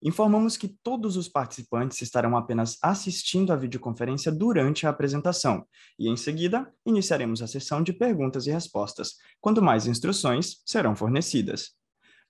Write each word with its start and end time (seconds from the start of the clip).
Informamos 0.05 0.59
que 0.59 0.69
todos 0.69 1.17
os 1.17 1.31
participantes 1.31 2.03
estarão 2.03 2.37
apenas 2.37 2.77
assistindo 2.83 3.55
à 3.55 3.57
videoconferência 3.57 4.31
durante 4.31 4.87
a 4.87 4.91
apresentação 4.91 5.67
e, 5.99 6.11
em 6.11 6.17
seguida, 6.17 6.71
iniciaremos 6.85 7.41
a 7.41 7.47
sessão 7.47 7.83
de 7.83 7.91
perguntas 7.91 8.47
e 8.47 8.51
respostas, 8.51 9.15
quando 9.41 9.63
mais 9.63 9.87
instruções 9.87 10.61
serão 10.67 10.95
fornecidas. 10.95 11.71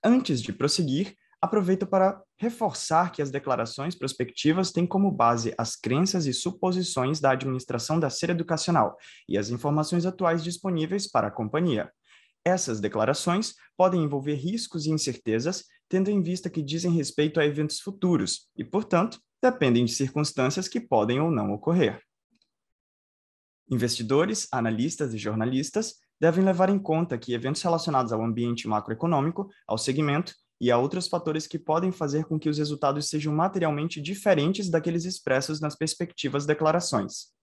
Antes 0.01 0.41
de 0.41 0.53
prosseguir, 0.53 1.17
aproveito 1.41 1.85
para 1.85 2.21
reforçar 2.37 3.11
que 3.11 3.21
as 3.21 3.29
declarações 3.29 3.93
prospectivas 3.93 4.71
têm 4.71 4.87
como 4.87 5.11
base 5.11 5.53
as 5.57 5.75
crenças 5.75 6.25
e 6.25 6.33
suposições 6.33 7.19
da 7.19 7.31
administração 7.31 7.99
da 7.99 8.09
ser 8.09 8.29
educacional 8.29 8.95
e 9.27 9.37
as 9.37 9.49
informações 9.49 10.05
atuais 10.05 10.41
disponíveis 10.41 11.11
para 11.11 11.27
a 11.27 11.31
companhia. 11.31 11.91
Essas 12.45 12.79
declarações 12.79 13.55
podem 13.75 14.03
envolver 14.03 14.35
riscos 14.35 14.85
e 14.85 14.91
incertezas 14.91 15.65
tendo 15.89 16.09
em 16.09 16.21
vista 16.21 16.49
que 16.49 16.61
dizem 16.61 16.91
respeito 16.91 17.39
a 17.39 17.45
eventos 17.45 17.79
futuros 17.79 18.49
e, 18.55 18.63
portanto, 18.63 19.19
dependem 19.41 19.85
de 19.85 19.93
circunstâncias 19.93 20.67
que 20.67 20.79
podem 20.79 21.19
ou 21.19 21.29
não 21.29 21.51
ocorrer. 21.51 22.01
Investidores, 23.69 24.47
analistas 24.51 25.13
e 25.13 25.17
jornalistas 25.17 25.95
devem 26.19 26.43
levar 26.43 26.69
em 26.69 26.79
conta 26.79 27.17
que 27.17 27.33
eventos 27.33 27.61
relacionados 27.61 28.13
ao 28.13 28.23
ambiente 28.23 28.67
macroeconômico, 28.67 29.49
ao 29.67 29.77
segmento 29.77 30.33
e 30.59 30.71
a 30.71 30.77
outros 30.77 31.07
fatores 31.07 31.47
que 31.47 31.59
podem 31.59 31.91
fazer 31.91 32.25
com 32.25 32.39
que 32.39 32.49
os 32.49 32.57
resultados 32.57 33.09
sejam 33.09 33.33
materialmente 33.33 34.01
diferentes 34.01 34.69
daqueles 34.69 35.03
expressos 35.03 35.59
nas 35.59 35.75
perspectivas 35.75 36.45
declarações. 36.45 37.33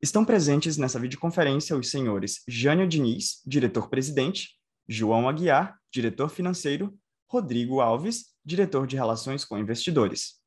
Estão 0.00 0.24
presentes 0.24 0.76
nessa 0.76 1.00
videoconferência 1.00 1.76
os 1.76 1.90
senhores 1.90 2.42
Jânio 2.46 2.86
Diniz, 2.86 3.40
diretor-presidente, 3.46 4.50
João 4.88 5.28
Aguiar, 5.28 5.78
diretor 5.90 6.28
financeiro, 6.28 6.96
Rodrigo 7.28 7.80
Alves, 7.80 8.34
diretor 8.44 8.86
de 8.86 8.96
relações 8.96 9.44
com 9.44 9.58
investidores. 9.58 10.40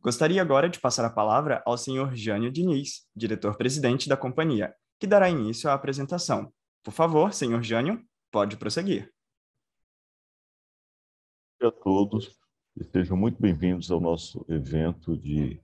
Gostaria 0.00 0.40
agora 0.40 0.68
de 0.68 0.80
passar 0.80 1.04
a 1.04 1.10
palavra 1.10 1.62
ao 1.66 1.76
senhor 1.76 2.14
Jânio 2.14 2.50
Diniz, 2.50 3.06
diretor-presidente 3.14 4.08
da 4.08 4.16
companhia, 4.16 4.74
que 4.98 5.06
dará 5.06 5.28
início 5.28 5.68
à 5.70 5.74
apresentação. 5.74 6.52
Por 6.82 6.92
favor, 6.92 7.32
senhor 7.32 7.62
Jânio, 7.62 8.04
pode 8.30 8.56
prosseguir. 8.56 9.12
Bom 11.60 11.68
dia 11.68 11.68
a 11.68 11.82
todos 11.82 12.38
e 12.76 12.84
sejam 12.84 13.16
muito 13.16 13.40
bem-vindos 13.40 13.90
ao 13.90 14.00
nosso 14.00 14.44
evento 14.48 15.16
de 15.16 15.60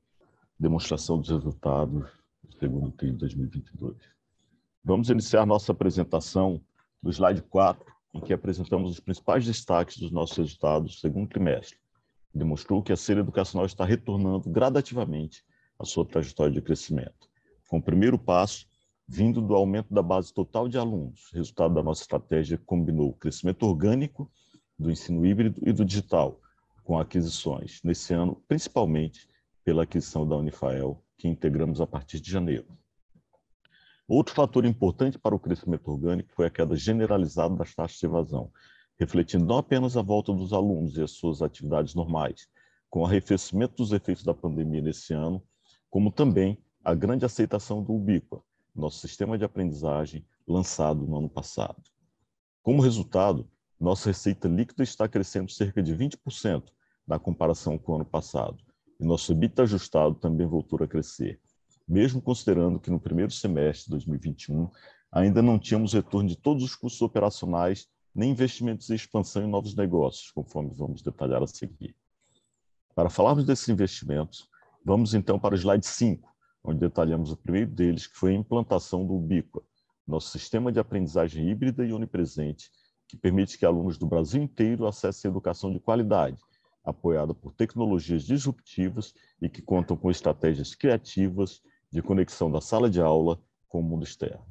demonstração 0.58 1.18
dos 1.20 1.30
resultados 1.30 2.10
do 2.42 2.58
segundo 2.58 2.90
TRI 2.90 3.12
de 3.12 3.18
2022. 3.18 3.96
Vamos 4.82 5.10
iniciar 5.10 5.46
nossa 5.46 5.70
apresentação 5.70 6.60
do 7.00 7.10
slide 7.10 7.42
4, 7.42 7.93
em 8.14 8.20
que 8.20 8.32
apresentamos 8.32 8.92
os 8.92 9.00
principais 9.00 9.44
destaques 9.44 9.98
dos 9.98 10.12
nossos 10.12 10.36
resultados 10.36 10.94
do 10.94 11.00
segundo 11.00 11.28
trimestre. 11.28 11.76
Demonstrou 12.32 12.82
que 12.82 12.92
a 12.92 12.96
série 12.96 13.20
educacional 13.20 13.66
está 13.66 13.84
retornando 13.84 14.48
gradativamente 14.48 15.44
à 15.78 15.84
sua 15.84 16.06
trajetória 16.06 16.52
de 16.52 16.62
crescimento, 16.62 17.28
com 17.68 17.78
o 17.78 17.82
primeiro 17.82 18.18
passo 18.18 18.66
vindo 19.06 19.42
do 19.42 19.54
aumento 19.54 19.92
da 19.92 20.02
base 20.02 20.32
total 20.32 20.68
de 20.68 20.78
alunos, 20.78 21.30
resultado 21.32 21.74
da 21.74 21.82
nossa 21.82 22.02
estratégia 22.02 22.56
que 22.56 22.64
combinou 22.64 23.10
o 23.10 23.14
crescimento 23.14 23.64
orgânico 23.64 24.30
do 24.78 24.90
ensino 24.90 25.26
híbrido 25.26 25.60
e 25.66 25.72
do 25.72 25.84
digital, 25.84 26.40
com 26.84 26.98
aquisições, 26.98 27.80
nesse 27.82 28.14
ano, 28.14 28.42
principalmente 28.48 29.28
pela 29.64 29.82
aquisição 29.82 30.26
da 30.26 30.36
Unifael, 30.36 31.02
que 31.16 31.28
integramos 31.28 31.80
a 31.80 31.86
partir 31.86 32.20
de 32.20 32.30
janeiro. 32.30 32.66
Outro 34.06 34.34
fator 34.34 34.66
importante 34.66 35.18
para 35.18 35.34
o 35.34 35.38
crescimento 35.38 35.90
orgânico 35.90 36.30
foi 36.34 36.46
a 36.46 36.50
queda 36.50 36.76
generalizada 36.76 37.56
das 37.56 37.74
taxas 37.74 37.98
de 37.98 38.06
evasão, 38.06 38.52
refletindo 38.98 39.46
não 39.46 39.56
apenas 39.56 39.96
a 39.96 40.02
volta 40.02 40.32
dos 40.32 40.52
alunos 40.52 40.96
e 40.96 41.02
as 41.02 41.12
suas 41.12 41.40
atividades 41.40 41.94
normais, 41.94 42.46
com 42.90 43.00
o 43.00 43.06
arrefecimento 43.06 43.76
dos 43.76 43.92
efeitos 43.92 44.22
da 44.22 44.34
pandemia 44.34 44.82
nesse 44.82 45.14
ano, 45.14 45.42
como 45.88 46.12
também 46.12 46.62
a 46.84 46.94
grande 46.94 47.24
aceitação 47.24 47.82
do 47.82 47.94
Ubiqua, 47.94 48.42
nosso 48.74 48.98
sistema 48.98 49.38
de 49.38 49.44
aprendizagem 49.44 50.26
lançado 50.46 51.06
no 51.06 51.16
ano 51.16 51.30
passado. 51.30 51.82
Como 52.62 52.82
resultado, 52.82 53.48
nossa 53.80 54.10
receita 54.10 54.48
líquida 54.48 54.82
está 54.82 55.08
crescendo 55.08 55.50
cerca 55.50 55.82
de 55.82 55.94
20% 55.96 56.64
na 57.06 57.18
comparação 57.18 57.78
com 57.78 57.92
o 57.92 57.94
ano 57.96 58.04
passado, 58.04 58.62
e 59.00 59.04
nosso 59.04 59.32
EBITDA 59.32 59.62
ajustado 59.62 60.14
também 60.14 60.46
voltou 60.46 60.78
a 60.82 60.86
crescer, 60.86 61.40
mesmo 61.86 62.20
considerando 62.20 62.80
que 62.80 62.90
no 62.90 62.98
primeiro 62.98 63.30
semestre 63.30 63.84
de 63.84 63.90
2021 63.90 64.70
ainda 65.12 65.42
não 65.42 65.58
tínhamos 65.58 65.92
retorno 65.92 66.28
de 66.28 66.36
todos 66.36 66.64
os 66.64 66.74
custos 66.74 67.02
operacionais 67.02 67.88
nem 68.14 68.30
investimentos 68.30 68.88
em 68.90 68.94
expansão 68.94 69.42
em 69.42 69.50
novos 69.50 69.74
negócios, 69.74 70.30
conforme 70.30 70.70
vamos 70.74 71.02
detalhar 71.02 71.42
a 71.42 71.46
seguir. 71.46 71.94
Para 72.94 73.10
falarmos 73.10 73.44
desses 73.44 73.68
investimentos, 73.68 74.48
vamos 74.84 75.14
então 75.14 75.38
para 75.38 75.54
o 75.54 75.58
slide 75.58 75.84
5, 75.84 76.32
onde 76.62 76.78
detalhamos 76.78 77.32
o 77.32 77.36
primeiro 77.36 77.70
deles, 77.70 78.06
que 78.06 78.16
foi 78.16 78.30
a 78.30 78.38
implantação 78.38 79.04
do 79.04 79.14
Ubiqua, 79.14 79.62
nosso 80.06 80.30
sistema 80.30 80.70
de 80.70 80.78
aprendizagem 80.78 81.50
híbrida 81.50 81.84
e 81.84 81.92
onipresente, 81.92 82.70
que 83.08 83.16
permite 83.16 83.58
que 83.58 83.66
alunos 83.66 83.98
do 83.98 84.06
Brasil 84.06 84.42
inteiro 84.42 84.86
acessem 84.86 85.28
educação 85.28 85.72
de 85.72 85.80
qualidade, 85.80 86.40
apoiada 86.84 87.34
por 87.34 87.52
tecnologias 87.52 88.22
disruptivas 88.24 89.14
e 89.40 89.48
que 89.48 89.60
contam 89.60 89.96
com 89.96 90.10
estratégias 90.10 90.74
criativas 90.74 91.62
de 91.94 92.02
conexão 92.02 92.50
da 92.50 92.60
sala 92.60 92.90
de 92.90 93.00
aula 93.00 93.40
com 93.68 93.78
o 93.78 93.82
mundo 93.82 94.02
externo. 94.02 94.44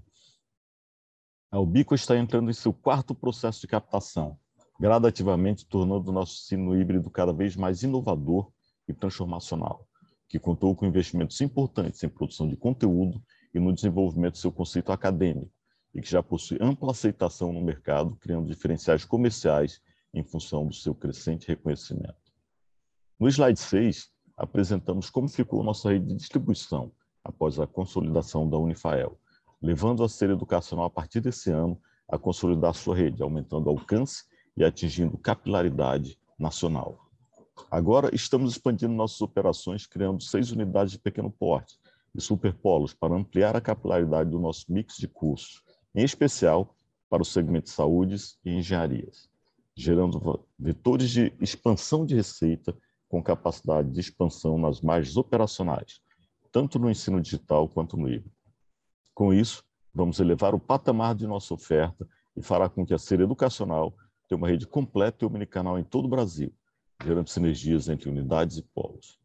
A 1.52 1.60
Ubico 1.60 1.94
está 1.94 2.18
entrando 2.18 2.50
em 2.50 2.54
seu 2.54 2.72
quarto 2.72 3.14
processo 3.14 3.60
de 3.60 3.68
captação, 3.68 4.40
gradativamente 4.80 5.66
tornando 5.66 6.10
o 6.10 6.14
nosso 6.14 6.36
ensino 6.36 6.74
híbrido 6.74 7.12
cada 7.12 7.34
vez 7.34 7.58
mais 7.58 7.84
inovador 7.84 8.50
e 8.88 8.94
transformacional, 8.94 9.86
que 10.30 10.40
contou 10.40 10.74
com 10.74 10.86
investimentos 10.86 11.42
importantes 11.42 12.02
em 12.02 12.08
produção 12.08 12.48
de 12.48 12.56
conteúdo 12.56 13.22
e 13.54 13.60
no 13.60 13.74
desenvolvimento 13.74 14.36
do 14.36 14.40
seu 14.40 14.52
conceito 14.52 14.94
acadêmico, 14.94 15.52
e 15.94 16.02
que 16.02 16.10
já 16.10 16.24
possui 16.24 16.58
ampla 16.62 16.92
aceitação 16.92 17.52
no 17.52 17.62
mercado, 17.62 18.16
criando 18.22 18.48
diferenciais 18.48 19.04
comerciais 19.04 19.82
em 20.14 20.24
função 20.24 20.66
do 20.66 20.74
seu 20.74 20.96
crescente 20.96 21.50
reconhecimento. 21.50 22.16
No 23.20 23.28
slide 23.28 23.60
6, 23.60 24.10
apresentamos 24.38 25.10
como 25.10 25.28
ficou 25.28 25.62
nossa 25.62 25.92
rede 25.92 26.08
de 26.08 26.16
distribuição, 26.16 26.90
após 27.24 27.60
a 27.60 27.68
consolidação 27.68 28.50
da 28.50 28.58
Unifael, 28.58 29.18
levando 29.62 30.04
a 30.04 30.10
ser 30.10 30.30
educacional 30.30 30.86
a 30.86 30.90
partir 30.90 31.22
desse 31.22 31.52
ano 31.52 31.80
a 32.08 32.18
consolidar 32.18 32.74
sua 32.74 32.96
rede, 32.96 33.24
aumentando 33.24 33.70
alcance 33.70 34.26
e 34.58 34.64
atingindo 34.64 35.18
capilaridade 35.18 36.18
nacional. 36.38 37.00
Agora 37.72 38.14
estamos 38.14 38.52
expandindo 38.52 38.94
nossas 38.94 39.22
operações, 39.22 39.86
criando 39.86 40.22
seis 40.22 40.52
unidades 40.52 40.92
de 40.92 41.00
pequeno 41.00 41.32
porte 41.32 41.80
e 42.14 42.22
superpolos 42.22 42.94
para 42.94 43.16
ampliar 43.16 43.56
a 43.56 43.62
capilaridade 43.62 44.30
do 44.30 44.40
nosso 44.40 44.72
mix 44.72 44.98
de 44.98 45.08
cursos, 45.08 45.64
em 45.96 46.04
especial 46.04 46.76
para 47.10 47.22
o 47.22 47.26
segmento 47.26 47.66
de 47.66 47.72
saúdes 47.72 48.38
e 48.44 48.52
engenharias, 48.52 49.30
gerando 49.76 50.46
vetores 50.58 51.10
de 51.10 51.34
expansão 51.40 52.06
de 52.06 52.16
receita 52.16 52.76
com 53.08 53.24
capacidade 53.24 53.92
de 53.92 54.00
expansão 54.00 54.58
nas 54.58 54.82
margens 54.82 55.16
operacionais, 55.16 56.02
tanto 56.54 56.78
no 56.78 56.90
ensino 56.90 57.20
digital 57.20 57.68
quanto 57.68 57.98
no 57.98 58.08
híbrido. 58.08 58.32
Com 59.12 59.34
isso, 59.34 59.64
vamos 59.92 60.20
elevar 60.20 60.54
o 60.54 60.60
patamar 60.60 61.16
de 61.16 61.26
nossa 61.26 61.52
oferta 61.52 62.08
e 62.38 62.44
fará 62.44 62.70
com 62.70 62.86
que 62.86 62.94
a 62.94 63.00
ser 63.00 63.20
educacional 63.20 63.98
tenha 64.30 64.38
uma 64.38 64.48
rede 64.48 64.68
completa 64.68 65.26
e 65.26 65.28
omnicanal 65.28 65.80
em 65.80 65.84
todo 65.84 66.06
o 66.06 66.10
Brasil, 66.10 66.54
gerando 67.04 67.28
sinergias 67.28 67.90
entre 67.90 68.08
unidades 68.08 68.58
e 68.58 68.62
polos. 68.62 69.20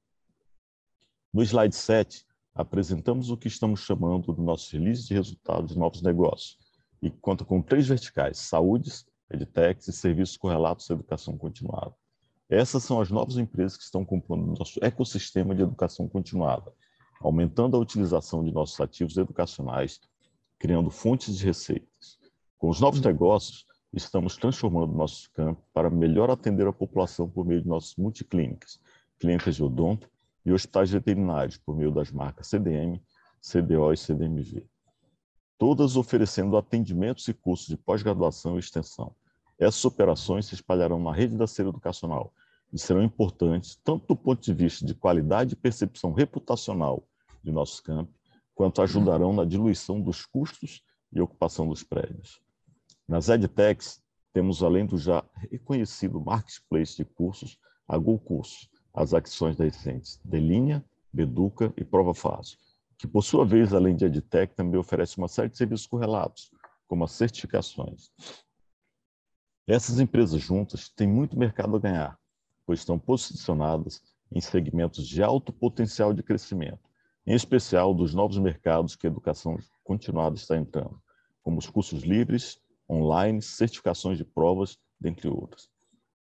No 1.33 1.43
slide 1.43 1.77
7, 1.77 2.27
apresentamos 2.55 3.31
o 3.31 3.37
que 3.37 3.47
estamos 3.47 3.81
chamando 3.81 4.33
do 4.33 4.43
nosso 4.43 4.73
release 4.73 5.07
de 5.07 5.13
resultados 5.13 5.73
de 5.73 5.79
novos 5.79 6.01
negócios, 6.01 6.59
e 7.03 7.11
conta 7.11 7.45
com 7.45 7.61
três 7.61 7.87
verticais, 7.87 8.39
saúdes, 8.39 9.07
edtechs 9.31 9.87
e 9.87 9.93
serviços 9.93 10.39
correlatos 10.39 10.91
à 10.91 10.95
educação 10.95 11.37
continuada. 11.37 11.95
Essas 12.49 12.83
são 12.83 13.01
as 13.01 13.11
novas 13.11 13.37
empresas 13.37 13.77
que 13.77 13.85
estão 13.85 14.03
compondo 14.03 14.59
nosso 14.59 14.83
ecossistema 14.83 15.55
de 15.55 15.63
educação 15.63 16.09
continuada, 16.09 16.73
aumentando 17.21 17.77
a 17.77 17.81
utilização 17.81 18.45
de 18.45 18.53
nossos 18.53 18.81
ativos 18.81 19.17
educacionais, 19.17 20.01
criando 20.59 20.91
fontes 20.91 21.37
de 21.37 21.45
receitas. 21.45 22.19
Com 22.59 22.69
os 22.69 22.81
novos 22.81 23.01
negócios, 23.01 23.67
estamos 23.93 24.37
transformando 24.37 24.93
nosso 24.95 25.31
campo 25.33 25.63
para 25.73 25.91
melhor 25.91 26.31
atender 26.31 26.67
a 26.67 26.73
população 26.73 27.29
por 27.29 27.47
meio 27.47 27.63
de 27.63 27.69
nossas 27.69 27.97
multiclínicas, 27.97 28.81
clínicas 29.19 29.57
de 29.57 29.65
odonto 29.65 30.09
e 30.45 30.53
hospitais 30.53 30.91
veterinários 30.91 31.57
por 31.57 31.77
meio 31.77 31.91
das 31.91 32.11
marcas 32.11 32.49
CDM, 32.49 33.01
CDO 33.41 33.93
e 33.93 33.97
CDMV. 33.97 34.67
todas 35.57 35.97
oferecendo 35.97 36.57
atendimentos 36.57 37.27
e 37.27 37.35
cursos 37.35 37.67
de 37.67 37.77
pós-graduação 37.77 38.57
e 38.57 38.61
extensão. 38.61 39.13
Essas 39.59 39.85
operações 39.85 40.47
se 40.47 40.55
espalharão 40.55 41.03
na 41.03 41.13
rede 41.13 41.37
da 41.37 41.49
Ser 41.49 41.67
Educacional 41.67 42.33
serão 42.77 43.03
importantes 43.03 43.81
tanto 43.83 44.09
do 44.09 44.17
ponto 44.17 44.43
de 44.43 44.53
vista 44.53 44.85
de 44.85 44.95
qualidade 44.95 45.55
e 45.55 45.57
percepção 45.57 46.13
reputacional 46.13 47.07
de 47.43 47.51
nossos 47.51 47.81
campos, 47.81 48.15
quanto 48.55 48.83
ajudarão 48.83 49.33
na 49.33 49.45
diluição 49.45 50.01
dos 50.01 50.27
custos 50.27 50.83
e 51.13 51.21
ocupação 51.21 51.69
dos 51.69 51.83
prédios. 51.83 52.41
Nas 53.07 53.29
EdTechs, 53.29 54.03
temos, 54.33 54.63
além 54.63 54.85
do 54.85 54.99
já 54.99 55.25
reconhecido 55.51 56.21
marketplace 56.21 56.97
de 56.97 57.05
cursos, 57.05 57.59
a 57.87 57.97
Go 57.97 58.19
Cursos, 58.19 58.69
as 58.93 59.11
da 59.11 59.65
recentes 59.65 60.21
Delinha, 60.25 60.85
Beduca 61.13 61.73
e 61.77 61.85
Prova 61.85 62.13
Fácil, 62.13 62.59
que, 62.99 63.07
por 63.07 63.23
sua 63.23 63.47
vez, 63.47 63.73
além 63.73 63.97
de 63.97 64.05
EdTech, 64.05 64.55
também 64.55 64.79
oferece 64.79 65.17
uma 65.17 65.29
série 65.29 65.49
de 65.49 65.57
serviços 65.57 65.87
correlatos, 65.87 66.51
como 66.87 67.05
as 67.05 67.13
certificações. 67.13 68.11
Essas 69.67 70.01
empresas 70.01 70.41
juntas 70.41 70.89
têm 70.89 71.07
muito 71.07 71.39
mercado 71.39 71.77
a 71.77 71.79
ganhar, 71.79 72.19
pois 72.69 72.81
estão 72.81 72.99
posicionadas 72.99 74.03
em 74.31 74.43
segmentos 74.43 75.09
de 75.09 75.23
alto 75.23 75.55
potencial 75.55 76.13
de 76.13 76.23
crescimento, 76.23 76.87
em 77.27 77.33
especial 77.33 77.95
dos 77.95 78.13
novos 78.13 78.37
mercados 78.37 78.95
que 78.95 79.07
a 79.07 79.11
educação 79.11 79.57
continuada 79.83 80.37
está 80.37 80.55
entrando, 80.55 81.01
como 81.43 81.57
os 81.57 81.67
cursos 81.67 82.03
livres, 82.03 82.61
online, 82.87 83.41
certificações 83.41 84.19
de 84.19 84.25
provas, 84.27 84.79
dentre 85.01 85.31
outros. 85.31 85.71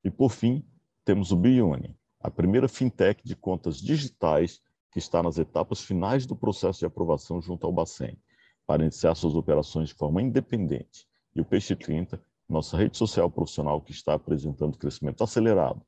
E, 0.05 0.11
por 0.11 0.31
fim, 0.33 0.63
temos 1.03 1.33
o 1.33 1.37
Bione, 1.37 1.97
a 2.21 2.31
primeira 2.31 2.69
fintech 2.69 3.23
de 3.25 3.35
contas 3.35 3.79
digitais 3.79 4.61
que 4.93 4.99
está 4.99 5.23
nas 5.23 5.39
etapas 5.39 5.81
finais 5.81 6.27
do 6.27 6.37
processo 6.37 6.81
de 6.81 6.85
aprovação 6.85 7.41
junto 7.41 7.67
ao 7.67 7.73
Bacen, 7.73 8.19
para 8.67 8.83
iniciar 8.83 9.15
suas 9.15 9.35
operações 9.35 9.89
de 9.89 9.95
forma 9.95 10.21
independente. 10.21 11.09
E 11.35 11.41
o 11.41 11.45
Peixe 11.45 11.75
30, 11.75 12.23
nossa 12.47 12.77
rede 12.77 12.99
social 12.99 13.31
profissional 13.31 13.81
que 13.81 13.93
está 13.93 14.13
apresentando 14.13 14.77
crescimento 14.77 15.25
acelerado, 15.25 15.81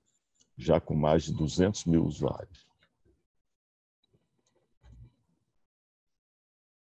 já 0.57 0.81
com 0.81 0.95
mais 0.95 1.25
de 1.25 1.33
200 1.33 1.85
mil 1.85 2.05
usuários. 2.05 2.67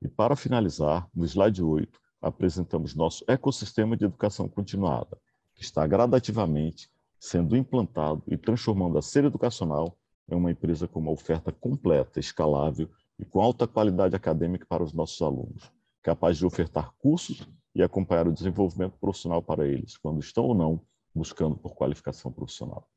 E 0.02 0.08
para 0.08 0.36
finalizar, 0.36 1.10
no 1.14 1.26
slide 1.26 1.62
8, 1.62 2.00
apresentamos 2.22 2.96
nosso 2.96 3.24
ecossistema 3.28 3.98
de 3.98 4.06
educação 4.06 4.48
continuada, 4.48 5.18
que 5.54 5.62
está 5.62 5.86
gradativamente 5.86 6.90
sendo 7.20 7.56
implantado 7.56 8.24
e 8.28 8.38
transformando 8.38 8.98
a 8.98 9.02
ser 9.02 9.26
educacional 9.26 9.98
é 10.30 10.36
uma 10.36 10.52
empresa 10.52 10.88
com 10.88 11.00
uma 11.00 11.12
oferta 11.12 11.52
completa, 11.52 12.20
escalável 12.20 12.90
e 13.18 13.26
com 13.26 13.42
alta 13.42 13.68
qualidade 13.68 14.16
acadêmica 14.16 14.66
para 14.66 14.84
os 14.84 14.94
nossos 14.94 15.22
alunos, 15.22 15.72
capaz 16.02 16.38
de 16.38 16.46
ofertar 16.46 16.94
cursos 17.00 17.48
e 17.76 17.82
acompanhar 17.82 18.28
o 18.28 18.34
desenvolvimento 18.34 18.98
profissional 19.00 19.42
para 19.42 19.68
eles, 19.68 19.98
quando 19.98 20.20
estão 20.20 20.46
ou 20.46 20.56
não 20.56 20.82
buscando 21.14 21.58
por 21.58 21.74
qualificação 21.74 22.32
profissional. 22.32 22.88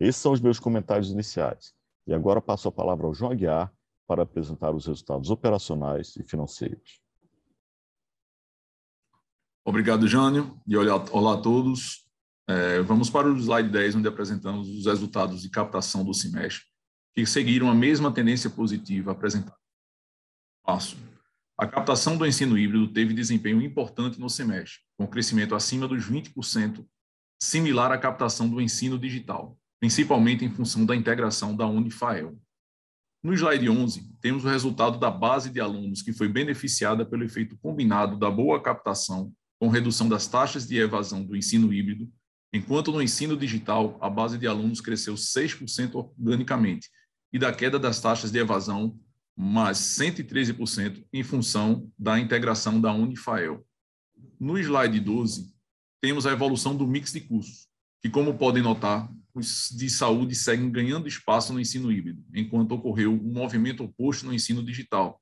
Esses 0.00 0.20
são 0.20 0.32
os 0.32 0.40
meus 0.40 0.58
comentários 0.58 1.10
iniciais. 1.10 1.74
E 2.06 2.14
agora 2.14 2.40
passo 2.40 2.66
a 2.66 2.72
palavra 2.72 3.06
ao 3.06 3.14
João 3.14 3.32
Aguiar 3.32 3.72
para 4.06 4.22
apresentar 4.22 4.74
os 4.74 4.86
resultados 4.86 5.30
operacionais 5.30 6.16
e 6.16 6.24
financeiros. 6.24 7.00
Obrigado, 9.64 10.08
Jânio, 10.08 10.58
e 10.66 10.76
olá, 10.76 11.04
olá 11.12 11.34
a 11.34 11.40
todos. 11.40 12.08
É, 12.48 12.80
vamos 12.80 13.10
para 13.10 13.28
o 13.28 13.36
slide 13.36 13.68
10, 13.68 13.96
onde 13.96 14.08
apresentamos 14.08 14.68
os 14.68 14.86
resultados 14.86 15.42
de 15.42 15.50
captação 15.50 16.02
do 16.02 16.14
semestre 16.14 16.64
que 17.14 17.26
seguiram 17.26 17.68
a 17.68 17.74
mesma 17.74 18.12
tendência 18.12 18.48
positiva 18.48 19.12
apresentada. 19.12 19.56
Passo. 20.64 20.96
A 21.58 21.66
captação 21.66 22.16
do 22.16 22.26
ensino 22.26 22.56
híbrido 22.56 22.88
teve 22.92 23.12
desempenho 23.12 23.60
importante 23.60 24.18
no 24.18 24.30
semestre, 24.30 24.80
com 24.96 25.06
crescimento 25.06 25.54
acima 25.54 25.86
dos 25.86 26.08
20%, 26.08 26.86
similar 27.42 27.92
à 27.92 27.98
captação 27.98 28.48
do 28.48 28.60
ensino 28.60 28.98
digital, 28.98 29.59
principalmente 29.80 30.44
em 30.44 30.50
função 30.50 30.84
da 30.84 30.94
integração 30.94 31.56
da 31.56 31.66
Unifael. 31.66 32.38
No 33.22 33.34
slide 33.34 33.68
11, 33.68 34.14
temos 34.20 34.44
o 34.44 34.48
resultado 34.48 34.98
da 34.98 35.10
base 35.10 35.50
de 35.50 35.60
alunos 35.60 36.02
que 36.02 36.12
foi 36.12 36.28
beneficiada 36.28 37.04
pelo 37.04 37.24
efeito 37.24 37.56
combinado 37.58 38.18
da 38.18 38.30
boa 38.30 38.62
captação 38.62 39.32
com 39.58 39.68
redução 39.68 40.08
das 40.08 40.26
taxas 40.26 40.66
de 40.66 40.78
evasão 40.78 41.22
do 41.22 41.36
ensino 41.36 41.72
híbrido, 41.72 42.10
enquanto 42.52 42.92
no 42.92 43.02
ensino 43.02 43.36
digital 43.36 43.98
a 44.00 44.08
base 44.08 44.38
de 44.38 44.46
alunos 44.46 44.80
cresceu 44.80 45.14
6% 45.14 45.94
organicamente, 45.94 46.88
e 47.32 47.38
da 47.38 47.52
queda 47.52 47.78
das 47.78 48.00
taxas 48.00 48.32
de 48.32 48.38
evasão, 48.38 48.98
mais 49.36 49.78
113% 49.78 51.04
em 51.12 51.22
função 51.22 51.90
da 51.98 52.18
integração 52.18 52.80
da 52.80 52.92
Unifael. 52.92 53.64
No 54.38 54.58
slide 54.58 54.98
12, 54.98 55.54
temos 56.00 56.26
a 56.26 56.32
evolução 56.32 56.74
do 56.74 56.86
mix 56.86 57.12
de 57.12 57.20
cursos, 57.20 57.68
que, 58.02 58.08
como 58.08 58.38
podem 58.38 58.62
notar, 58.62 59.10
de 59.38 59.90
saúde 59.90 60.34
seguem 60.34 60.70
ganhando 60.70 61.08
espaço 61.08 61.52
no 61.52 61.60
ensino 61.60 61.90
híbrido, 61.92 62.24
enquanto 62.34 62.72
ocorreu 62.72 63.12
um 63.12 63.32
movimento 63.32 63.84
oposto 63.84 64.26
no 64.26 64.34
ensino 64.34 64.64
digital, 64.64 65.20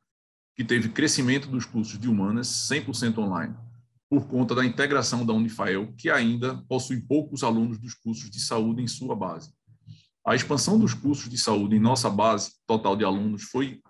que 0.56 0.64
teve 0.64 0.88
crescimento 0.88 1.48
dos 1.48 1.64
cursos 1.64 1.98
de 1.98 2.08
humanas 2.08 2.48
100% 2.70 3.18
online, 3.18 3.54
por 4.10 4.26
conta 4.26 4.54
da 4.54 4.64
integração 4.64 5.24
da 5.24 5.32
Unifael, 5.32 5.92
que 5.96 6.08
ainda 6.10 6.56
possui 6.68 7.00
poucos 7.00 7.42
alunos 7.42 7.78
dos 7.78 7.94
cursos 7.94 8.30
de 8.30 8.40
saúde 8.40 8.82
em 8.82 8.88
sua 8.88 9.14
base. 9.14 9.52
A 10.26 10.34
expansão 10.34 10.78
dos 10.78 10.94
cursos 10.94 11.28
de 11.28 11.38
saúde 11.38 11.76
em 11.76 11.80
nossa 11.80 12.10
base 12.10 12.52
total 12.66 12.96
de 12.96 13.04
alunos 13.04 13.44
foi 13.44 13.80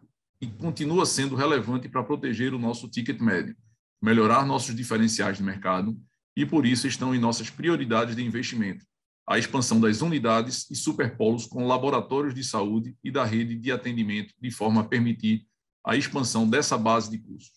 e 0.40 0.46
continua 0.46 1.04
sendo 1.04 1.34
relevante 1.34 1.88
para 1.88 2.04
proteger 2.04 2.54
o 2.54 2.58
nosso 2.58 2.88
ticket 2.88 3.20
médio, 3.20 3.56
melhorar 4.00 4.46
nossos 4.46 4.74
diferenciais 4.74 5.38
de 5.38 5.42
mercado 5.42 5.98
e, 6.36 6.46
por 6.46 6.64
isso, 6.64 6.86
estão 6.86 7.14
em 7.14 7.18
nossas 7.18 7.50
prioridades 7.50 8.14
de 8.14 8.22
investimento. 8.22 8.84
A 9.28 9.38
expansão 9.38 9.78
das 9.78 10.00
unidades 10.00 10.70
e 10.70 10.74
superpolos 10.74 11.44
com 11.44 11.66
laboratórios 11.66 12.34
de 12.34 12.42
saúde 12.42 12.96
e 13.04 13.10
da 13.10 13.24
rede 13.24 13.56
de 13.56 13.70
atendimento, 13.70 14.32
de 14.40 14.50
forma 14.50 14.80
a 14.80 14.84
permitir 14.84 15.46
a 15.84 15.94
expansão 15.96 16.48
dessa 16.48 16.78
base 16.78 17.10
de 17.10 17.18
cursos. 17.18 17.52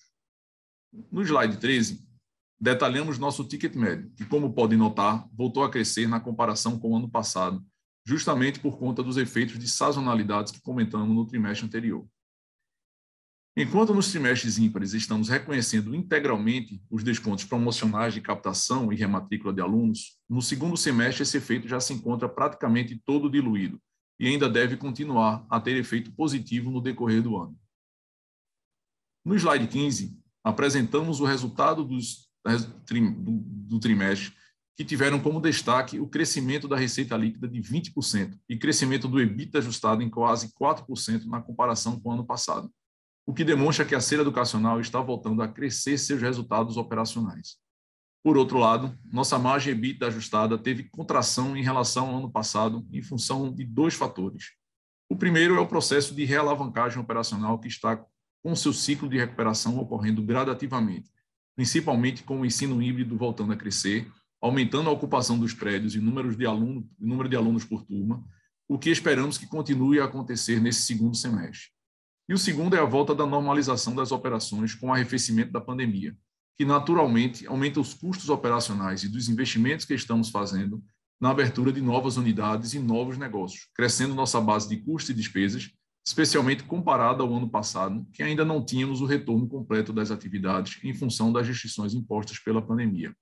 No 1.09 1.21
slide 1.21 1.55
13, 1.55 2.05
detalhamos 2.59 3.17
nosso 3.17 3.45
ticket 3.45 3.73
médio, 3.73 4.11
que, 4.17 4.25
como 4.25 4.51
podem 4.51 4.77
notar, 4.77 5.25
voltou 5.31 5.63
a 5.63 5.71
crescer 5.71 6.09
na 6.09 6.19
comparação 6.19 6.77
com 6.77 6.91
o 6.91 6.97
ano 6.97 7.09
passado, 7.09 7.65
justamente 8.05 8.59
por 8.59 8.77
conta 8.77 9.01
dos 9.01 9.15
efeitos 9.15 9.57
de 9.57 9.69
sazonalidades 9.69 10.51
que 10.51 10.59
comentamos 10.59 11.15
no 11.15 11.25
trimestre 11.25 11.65
anterior. 11.65 12.05
Enquanto 13.55 13.93
nos 13.93 14.09
trimestres 14.09 14.57
ímpares 14.57 14.93
estamos 14.93 15.27
reconhecendo 15.27 15.93
integralmente 15.93 16.81
os 16.89 17.03
descontos 17.03 17.43
promocionais 17.43 18.13
de 18.13 18.21
captação 18.21 18.93
e 18.93 18.95
rematrícula 18.95 19.53
de 19.53 19.59
alunos, 19.59 20.17
no 20.29 20.41
segundo 20.41 20.77
semestre 20.77 21.23
esse 21.23 21.37
efeito 21.37 21.67
já 21.67 21.79
se 21.79 21.93
encontra 21.93 22.29
praticamente 22.29 22.95
todo 23.05 23.29
diluído 23.29 23.77
e 24.17 24.27
ainda 24.27 24.49
deve 24.49 24.77
continuar 24.77 25.45
a 25.49 25.59
ter 25.59 25.75
efeito 25.75 26.13
positivo 26.13 26.71
no 26.71 26.79
decorrer 26.79 27.21
do 27.21 27.37
ano. 27.37 27.57
No 29.25 29.35
slide 29.35 29.67
15, 29.67 30.17
apresentamos 30.43 31.19
o 31.19 31.25
resultado 31.25 31.83
dos, 31.83 32.29
do, 33.17 33.79
trimestre 33.79 34.33
que 34.77 34.85
tiveram 34.85 35.19
como 35.19 35.41
destaque 35.41 35.99
o 35.99 36.07
crescimento 36.07 36.67
da 36.67 36.77
receita 36.77 37.17
líquida 37.17 37.47
de 37.47 37.59
20% 37.59 38.39
e 38.47 38.57
crescimento 38.57 39.07
do 39.09 39.19
EBITDA 39.19 39.59
ajustado 39.59 40.01
em 40.01 40.09
quase 40.09 40.53
4% 40.53 41.25
na 41.25 41.41
comparação 41.41 41.99
com 41.99 42.09
o 42.09 42.13
ano 42.13 42.25
passado, 42.25 42.71
o 43.31 43.33
que 43.33 43.45
demonstra 43.45 43.85
que 43.85 43.95
a 43.95 44.01
Ser 44.01 44.19
Educacional 44.19 44.81
está 44.81 44.99
voltando 44.99 45.41
a 45.41 45.47
crescer 45.47 45.97
seus 45.97 46.21
resultados 46.21 46.75
operacionais. 46.75 47.55
Por 48.21 48.37
outro 48.37 48.57
lado, 48.57 48.93
nossa 49.09 49.39
margem 49.39 49.71
EBITDA 49.71 50.07
ajustada 50.07 50.57
teve 50.57 50.83
contração 50.83 51.55
em 51.55 51.63
relação 51.63 52.09
ao 52.09 52.17
ano 52.17 52.29
passado 52.29 52.85
em 52.91 53.01
função 53.01 53.49
de 53.49 53.63
dois 53.63 53.93
fatores. 53.93 54.47
O 55.09 55.15
primeiro 55.15 55.55
é 55.55 55.61
o 55.61 55.65
processo 55.65 56.13
de 56.13 56.25
realavancagem 56.25 57.01
operacional 57.01 57.57
que 57.57 57.69
está 57.69 58.03
com 58.43 58.53
seu 58.53 58.73
ciclo 58.73 59.07
de 59.07 59.17
recuperação 59.17 59.79
ocorrendo 59.79 60.21
gradativamente, 60.21 61.09
principalmente 61.55 62.23
com 62.23 62.41
o 62.41 62.45
ensino 62.45 62.83
híbrido 62.83 63.15
voltando 63.15 63.53
a 63.53 63.55
crescer 63.55 64.11
aumentando 64.41 64.89
a 64.89 64.93
ocupação 64.93 65.39
dos 65.39 65.53
prédios 65.53 65.95
e 65.95 66.01
número 66.01 66.35
de, 66.35 66.45
aluno, 66.45 66.85
número 66.99 67.29
de 67.29 67.37
alunos 67.37 67.63
por 67.63 67.85
turma, 67.85 68.21
o 68.67 68.77
que 68.77 68.89
esperamos 68.89 69.37
que 69.37 69.47
continue 69.47 70.01
a 70.01 70.05
acontecer 70.05 70.59
nesse 70.59 70.81
segundo 70.81 71.15
semestre. 71.15 71.69
E 72.29 72.33
o 72.33 72.37
segundo 72.37 72.75
é 72.75 72.79
a 72.79 72.85
volta 72.85 73.13
da 73.13 73.25
normalização 73.25 73.95
das 73.95 74.11
operações 74.11 74.73
com 74.73 74.87
o 74.87 74.93
arrefecimento 74.93 75.51
da 75.51 75.59
pandemia, 75.59 76.15
que 76.57 76.65
naturalmente 76.65 77.47
aumenta 77.47 77.79
os 77.79 77.93
custos 77.93 78.29
operacionais 78.29 79.03
e 79.03 79.09
dos 79.09 79.27
investimentos 79.27 79.85
que 79.85 79.93
estamos 79.93 80.29
fazendo 80.29 80.83
na 81.19 81.29
abertura 81.29 81.71
de 81.71 81.81
novas 81.81 82.17
unidades 82.17 82.73
e 82.73 82.79
novos 82.79 83.17
negócios, 83.17 83.67
crescendo 83.75 84.15
nossa 84.15 84.41
base 84.41 84.67
de 84.69 84.77
custos 84.77 85.11
e 85.11 85.13
despesas, 85.13 85.71
especialmente 86.05 86.63
comparada 86.63 87.21
ao 87.21 87.33
ano 87.33 87.49
passado, 87.49 88.05
que 88.11 88.23
ainda 88.23 88.43
não 88.43 88.63
tínhamos 88.63 89.01
o 89.01 89.05
retorno 89.05 89.47
completo 89.47 89.93
das 89.93 90.09
atividades 90.09 90.79
em 90.83 90.93
função 90.93 91.31
das 91.31 91.47
restrições 91.47 91.93
impostas 91.93 92.39
pela 92.39 92.61
pandemia. 92.61 93.15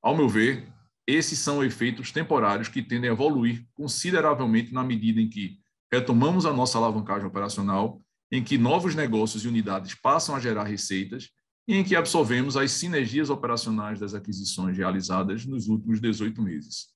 Ao 0.00 0.16
meu 0.16 0.28
ver, 0.28 0.72
esses 1.06 1.38
são 1.38 1.64
efeitos 1.64 2.12
temporários 2.12 2.68
que 2.68 2.82
tendem 2.82 3.10
a 3.10 3.12
evoluir 3.12 3.66
consideravelmente 3.74 4.72
na 4.72 4.84
medida 4.84 5.20
em 5.20 5.28
que 5.28 5.61
retomamos 5.92 6.46
a 6.46 6.52
nossa 6.52 6.78
alavancagem 6.78 7.26
operacional, 7.26 8.00
em 8.30 8.42
que 8.42 8.56
novos 8.56 8.94
negócios 8.94 9.44
e 9.44 9.48
unidades 9.48 9.94
passam 9.94 10.34
a 10.34 10.40
gerar 10.40 10.64
receitas 10.64 11.28
e 11.68 11.76
em 11.76 11.84
que 11.84 11.94
absorvemos 11.94 12.56
as 12.56 12.72
sinergias 12.72 13.28
operacionais 13.28 14.00
das 14.00 14.14
aquisições 14.14 14.76
realizadas 14.76 15.44
nos 15.44 15.68
últimos 15.68 16.00
18 16.00 16.40
meses. 16.40 16.88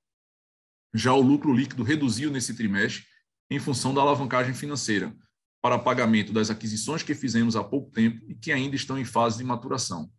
Já 0.95 1.13
o 1.13 1.21
lucro 1.21 1.53
líquido 1.53 1.83
reduziu 1.83 2.31
nesse 2.31 2.55
trimestre 2.55 3.05
em 3.51 3.59
função 3.59 3.93
da 3.93 4.01
alavancagem 4.01 4.55
financeira, 4.55 5.15
para 5.63 5.79
pagamento 5.79 6.33
das 6.33 6.49
aquisições 6.49 7.03
que 7.03 7.15
fizemos 7.15 7.55
há 7.55 7.63
pouco 7.63 7.91
tempo 7.91 8.25
e 8.29 8.35
que 8.35 8.51
ainda 8.51 8.77
estão 8.77 8.99
em 8.99 9.05
fase 9.05 9.39
de 9.39 9.45
maturação. 9.45 10.11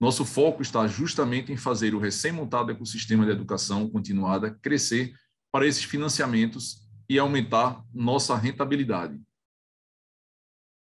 Nosso 0.00 0.24
foco 0.24 0.62
está 0.62 0.86
justamente 0.86 1.52
em 1.52 1.56
fazer 1.56 1.94
o 1.94 1.98
recém-montado 1.98 2.72
ecossistema 2.72 3.24
de 3.24 3.30
educação 3.30 3.88
continuada 3.88 4.50
crescer 4.50 5.12
para 5.52 5.66
esses 5.66 5.84
financiamentos 5.84 6.81
e 7.12 7.18
aumentar 7.18 7.84
nossa 7.92 8.34
rentabilidade. 8.34 9.20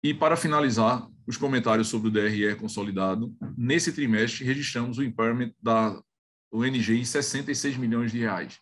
E 0.01 0.13
para 0.13 0.37
finalizar, 0.37 1.05
os 1.27 1.35
comentários 1.35 1.89
sobre 1.89 2.07
o 2.07 2.11
DRE 2.11 2.55
consolidado, 2.55 3.35
nesse 3.57 3.91
trimestre 3.91 4.45
registramos 4.45 4.97
o 4.97 5.03
impairment 5.03 5.51
da 5.61 6.01
ONG 6.49 6.97
em 6.97 7.03
66 7.03 7.75
milhões 7.75 8.13
de 8.13 8.19
reais, 8.19 8.57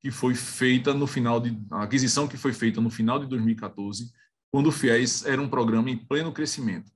que 0.00 0.12
foi 0.12 0.36
feita 0.36 0.94
no 0.94 1.08
final 1.08 1.40
de 1.40 1.60
a 1.72 1.82
aquisição 1.82 2.28
que 2.28 2.36
foi 2.36 2.52
feita 2.52 2.80
no 2.80 2.88
final 2.88 3.18
de 3.18 3.26
2014, 3.26 4.12
quando 4.52 4.68
o 4.68 4.72
FIES 4.72 5.26
era 5.26 5.42
um 5.42 5.48
programa 5.48 5.90
em 5.90 5.96
pleno 5.96 6.32
crescimento. 6.32 6.92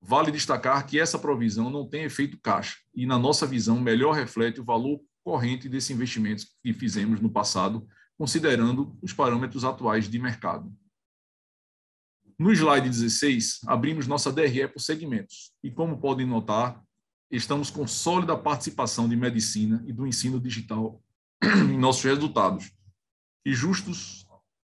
Vale 0.00 0.32
destacar 0.32 0.86
que 0.86 0.98
essa 0.98 1.18
provisão 1.18 1.68
não 1.68 1.86
tem 1.86 2.04
efeito 2.04 2.40
caixa 2.40 2.78
e, 2.94 3.04
na 3.04 3.18
nossa 3.18 3.46
visão, 3.46 3.78
melhor 3.78 4.12
reflete 4.12 4.62
o 4.62 4.64
valor 4.64 4.98
corrente 5.22 5.68
desse 5.68 5.92
investimento 5.92 6.46
que 6.62 6.72
fizemos 6.72 7.20
no 7.20 7.30
passado, 7.30 7.86
considerando 8.22 8.96
os 9.02 9.12
parâmetros 9.12 9.64
atuais 9.64 10.08
de 10.08 10.16
mercado. 10.16 10.72
No 12.38 12.52
slide 12.52 12.88
16, 12.88 13.62
abrimos 13.66 14.06
nossa 14.06 14.30
DRE 14.30 14.68
por 14.68 14.78
segmentos. 14.78 15.52
E 15.60 15.72
como 15.72 15.98
podem 15.98 16.24
notar, 16.24 16.80
estamos 17.32 17.68
com 17.68 17.84
sólida 17.84 18.38
participação 18.38 19.08
de 19.08 19.16
medicina 19.16 19.82
e 19.88 19.92
do 19.92 20.06
ensino 20.06 20.38
digital 20.38 21.02
em 21.42 21.76
nossos 21.76 22.04
resultados, 22.04 22.70
e 23.44 23.52
justos 23.52 24.24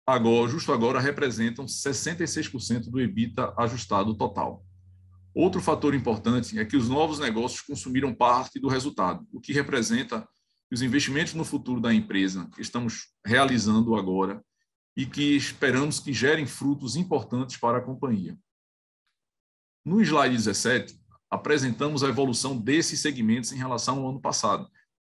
agora, 0.06 0.48
justo 0.50 0.72
agora 0.72 0.98
representam 0.98 1.66
66% 1.66 2.88
do 2.88 3.02
EBITDA 3.02 3.52
ajustado 3.58 4.14
total. 4.14 4.64
Outro 5.34 5.60
fator 5.60 5.94
importante 5.94 6.58
é 6.58 6.64
que 6.64 6.78
os 6.78 6.88
novos 6.88 7.18
negócios 7.18 7.60
consumiram 7.60 8.14
parte 8.14 8.58
do 8.58 8.68
resultado, 8.68 9.26
o 9.30 9.38
que 9.38 9.52
representa 9.52 10.26
que 10.72 10.74
os 10.74 10.80
investimentos 10.80 11.34
no 11.34 11.44
futuro 11.44 11.82
da 11.82 11.92
empresa 11.92 12.48
que 12.54 12.62
estamos 12.62 13.08
realizando 13.26 13.94
agora 13.94 14.42
e 14.96 15.04
que 15.04 15.36
esperamos 15.36 16.00
que 16.00 16.14
gerem 16.14 16.46
frutos 16.46 16.96
importantes 16.96 17.58
para 17.58 17.76
a 17.76 17.82
companhia. 17.82 18.38
No 19.84 20.00
slide 20.00 20.34
17, 20.34 20.98
apresentamos 21.30 22.02
a 22.02 22.08
evolução 22.08 22.56
desses 22.56 23.00
segmentos 23.00 23.52
em 23.52 23.56
relação 23.56 23.98
ao 23.98 24.08
ano 24.08 24.20
passado, 24.22 24.66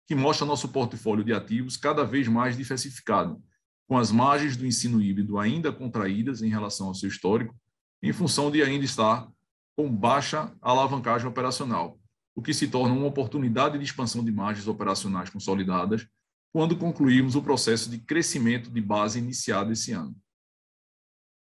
que 0.07 0.15
mostra 0.15 0.47
nosso 0.47 0.67
portfólio 0.71 1.23
de 1.23 1.35
ativos 1.35 1.77
cada 1.77 2.05
vez 2.05 2.27
mais 2.27 2.57
diversificado, 2.57 3.39
com 3.87 3.99
as 3.99 4.11
margens 4.11 4.57
do 4.57 4.65
ensino 4.65 5.03
híbrido 5.03 5.39
ainda 5.39 5.71
contraídas 5.71 6.41
em 6.41 6.49
relação 6.49 6.87
ao 6.87 6.95
seu 6.95 7.11
histórico, 7.11 7.55
em 8.03 8.15
função 8.15 8.51
de 8.51 8.63
ainda 8.63 8.87
estar 8.87 9.31
com 9.77 9.95
baixa 9.95 10.57
alavancagem 10.63 11.29
operacional, 11.29 12.00
o 12.35 12.43
que 12.43 12.55
se 12.55 12.69
torna 12.69 12.95
uma 12.95 13.07
oportunidade 13.07 13.79
de 13.79 13.85
expansão 13.85 14.25
de 14.25 14.31
margens 14.31 14.67
operacionais 14.69 15.31
consolidadas 15.31 16.07
quando 16.53 16.77
concluirmos 16.77 17.35
o 17.35 17.43
processo 17.43 17.91
de 17.91 17.99
crescimento 17.99 18.71
de 18.71 18.81
base 18.81 19.19
iniciado 19.19 19.73
esse 19.73 19.93
ano. 19.93 20.17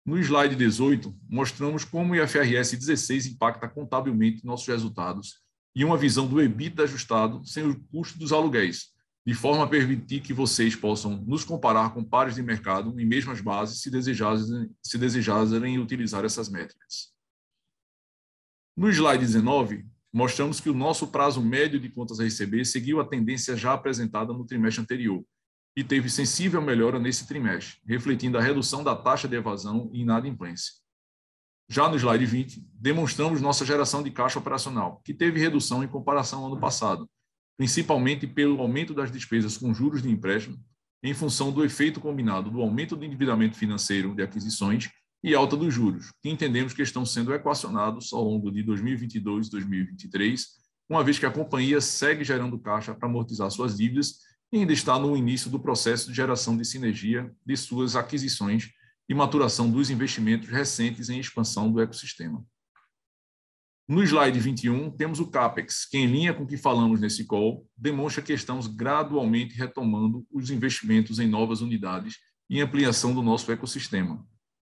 No 0.06 0.18
slide 0.20 0.56
18, 0.56 1.16
mostramos 1.28 1.84
como 1.84 2.14
o 2.14 2.16
IFRS 2.16 2.78
16 2.78 3.26
impacta 3.28 3.68
contabilmente 3.68 4.46
nossos 4.46 4.68
resultados 4.68 5.42
e 5.76 5.84
uma 5.84 5.98
visão 5.98 6.28
do 6.28 6.42
EBITDA 6.42 6.84
ajustado 6.84 7.44
sem 7.46 7.68
o 7.68 7.84
custo 7.86 8.18
dos 8.18 8.32
aluguéis, 8.32 8.94
de 9.26 9.34
forma 9.34 9.64
a 9.64 9.68
permitir 9.68 10.22
que 10.22 10.34
vocês 10.34 10.76
possam 10.76 11.18
nos 11.26 11.44
comparar 11.44 11.92
com 11.94 12.04
pares 12.04 12.36
de 12.36 12.44
mercado 12.44 13.00
em 13.00 13.06
mesmas 13.06 13.42
bases, 13.42 13.82
se 13.82 13.90
desejarem, 13.90 14.70
se 14.82 14.98
desejarem 14.98 15.80
utilizar 15.80 16.24
essas 16.24 16.50
métricas. 16.50 17.12
No 18.78 18.90
slide 18.90 19.26
19, 19.26 19.86
mostramos 20.16 20.62
que 20.62 20.70
o 20.70 20.74
nosso 20.74 21.08
prazo 21.08 21.42
médio 21.42 21.78
de 21.78 21.90
contas 21.90 22.22
a 22.22 22.24
receber 22.24 22.64
seguiu 22.64 23.02
a 23.02 23.06
tendência 23.06 23.54
já 23.58 23.74
apresentada 23.74 24.32
no 24.32 24.46
trimestre 24.46 24.82
anterior 24.82 25.22
e 25.76 25.84
teve 25.84 26.10
sensível 26.10 26.62
melhora 26.62 26.98
nesse 26.98 27.28
trimestre, 27.28 27.82
refletindo 27.86 28.38
a 28.38 28.42
redução 28.42 28.82
da 28.82 28.96
taxa 28.96 29.28
de 29.28 29.36
evasão 29.36 29.90
e 29.92 30.04
inadimplência. 30.04 30.72
Já 31.68 31.90
no 31.90 31.98
slide 31.98 32.26
20, 32.26 32.66
demonstramos 32.76 33.42
nossa 33.42 33.66
geração 33.66 34.02
de 34.02 34.10
caixa 34.10 34.40
operacional, 34.40 35.02
que 35.04 35.14
teve 35.14 35.38
redução 35.38 35.84
em 35.84 35.88
comparação 35.88 36.46
ao 36.46 36.48
ano 36.54 36.62
passado, 36.62 37.10
principalmente 37.58 38.26
pelo 38.26 38.62
aumento 38.62 38.94
das 38.94 39.12
despesas 39.12 39.58
com 39.58 39.74
juros 39.74 40.02
de 40.02 40.10
empréstimo, 40.10 40.58
em 41.04 41.14
função 41.14 41.52
do 41.52 41.66
efeito 41.66 42.00
combinado 42.00 42.50
do 42.50 42.62
aumento 42.62 42.96
do 42.96 43.04
endividamento 43.04 43.58
financeiro 43.58 44.16
de 44.16 44.24
aquisições 44.24 44.90
e 45.26 45.34
alta 45.34 45.58
dos 45.58 45.74
juros, 45.74 46.12
que 46.22 46.30
entendemos 46.30 46.72
que 46.72 46.84
estão 46.84 47.04
sendo 47.04 47.34
equacionados 47.34 48.14
ao 48.14 48.24
longo 48.24 48.52
de 48.52 48.62
2022 48.62 49.48
e 49.48 49.50
2023, 49.50 50.46
uma 50.88 51.04
vez 51.04 51.18
que 51.18 51.26
a 51.26 51.32
companhia 51.32 51.82
segue 51.82 52.24
gerando 52.24 52.60
caixa 52.60 52.94
para 52.94 53.10
amortizar 53.10 53.50
suas 53.50 53.76
dívidas 53.76 54.20
e 54.54 54.60
ainda 54.60 54.72
está 54.72 55.00
no 55.00 55.18
início 55.18 55.50
do 55.50 55.60
processo 55.60 56.10
de 56.10 56.16
geração 56.16 56.56
de 56.56 56.64
sinergia 56.64 57.34
de 57.44 57.58
suas 57.58 57.96
aquisições 57.96 58.70
e 59.10 59.16
maturação 59.16 59.68
dos 59.68 59.90
investimentos 59.90 60.48
recentes 60.48 61.10
em 61.10 61.20
expansão 61.20 61.72
do 61.72 61.82
ecossistema. 61.82 62.46
No 63.88 64.04
slide 64.04 64.40
21, 64.40 64.92
temos 64.92 65.20
o 65.20 65.32
CAPEX, 65.32 65.88
que, 65.90 65.98
em 65.98 66.06
linha 66.06 66.36
com 66.36 66.44
o 66.44 66.48
que 66.48 66.56
falamos 66.56 67.00
nesse 67.00 67.26
call, 67.26 67.68
demonstra 67.76 68.22
que 68.22 68.32
estamos 68.32 68.68
gradualmente 68.68 69.56
retomando 69.56 70.24
os 70.32 70.52
investimentos 70.52 71.18
em 71.18 71.28
novas 71.28 71.62
unidades 71.62 72.18
e 72.48 72.62
ampliação 72.62 73.12
do 73.12 73.24
nosso 73.24 73.52
ecossistema, 73.52 74.24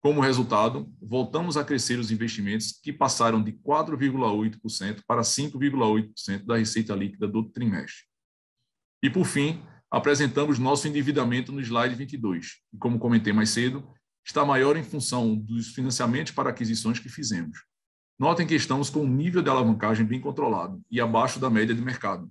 como 0.01 0.19
resultado, 0.19 0.91
voltamos 0.99 1.55
a 1.57 1.63
crescer 1.63 1.99
os 1.99 2.09
investimentos, 2.09 2.71
que 2.71 2.91
passaram 2.91 3.41
de 3.41 3.51
4,8% 3.51 5.03
para 5.05 5.21
5,8% 5.21 6.43
da 6.43 6.57
receita 6.57 6.95
líquida 6.95 7.27
do 7.27 7.43
trimestre. 7.43 8.05
E, 9.03 9.09
por 9.11 9.25
fim, 9.25 9.61
apresentamos 9.91 10.57
nosso 10.57 10.87
endividamento 10.87 11.51
no 11.51 11.61
slide 11.61 11.93
22, 11.93 12.47
e, 12.73 12.77
como 12.77 12.97
comentei 12.97 13.31
mais 13.31 13.51
cedo, 13.51 13.87
está 14.25 14.43
maior 14.43 14.75
em 14.75 14.83
função 14.83 15.35
dos 15.35 15.67
financiamentos 15.67 16.31
para 16.31 16.49
aquisições 16.49 16.97
que 16.97 17.09
fizemos. 17.09 17.59
Notem 18.17 18.47
que 18.47 18.55
estamos 18.55 18.89
com 18.89 19.01
um 19.01 19.07
nível 19.07 19.41
de 19.41 19.49
alavancagem 19.49 20.05
bem 20.05 20.19
controlado 20.19 20.81
e 20.89 20.99
abaixo 20.99 21.39
da 21.39 21.49
média 21.49 21.75
de 21.75 21.81
mercado. 21.81 22.27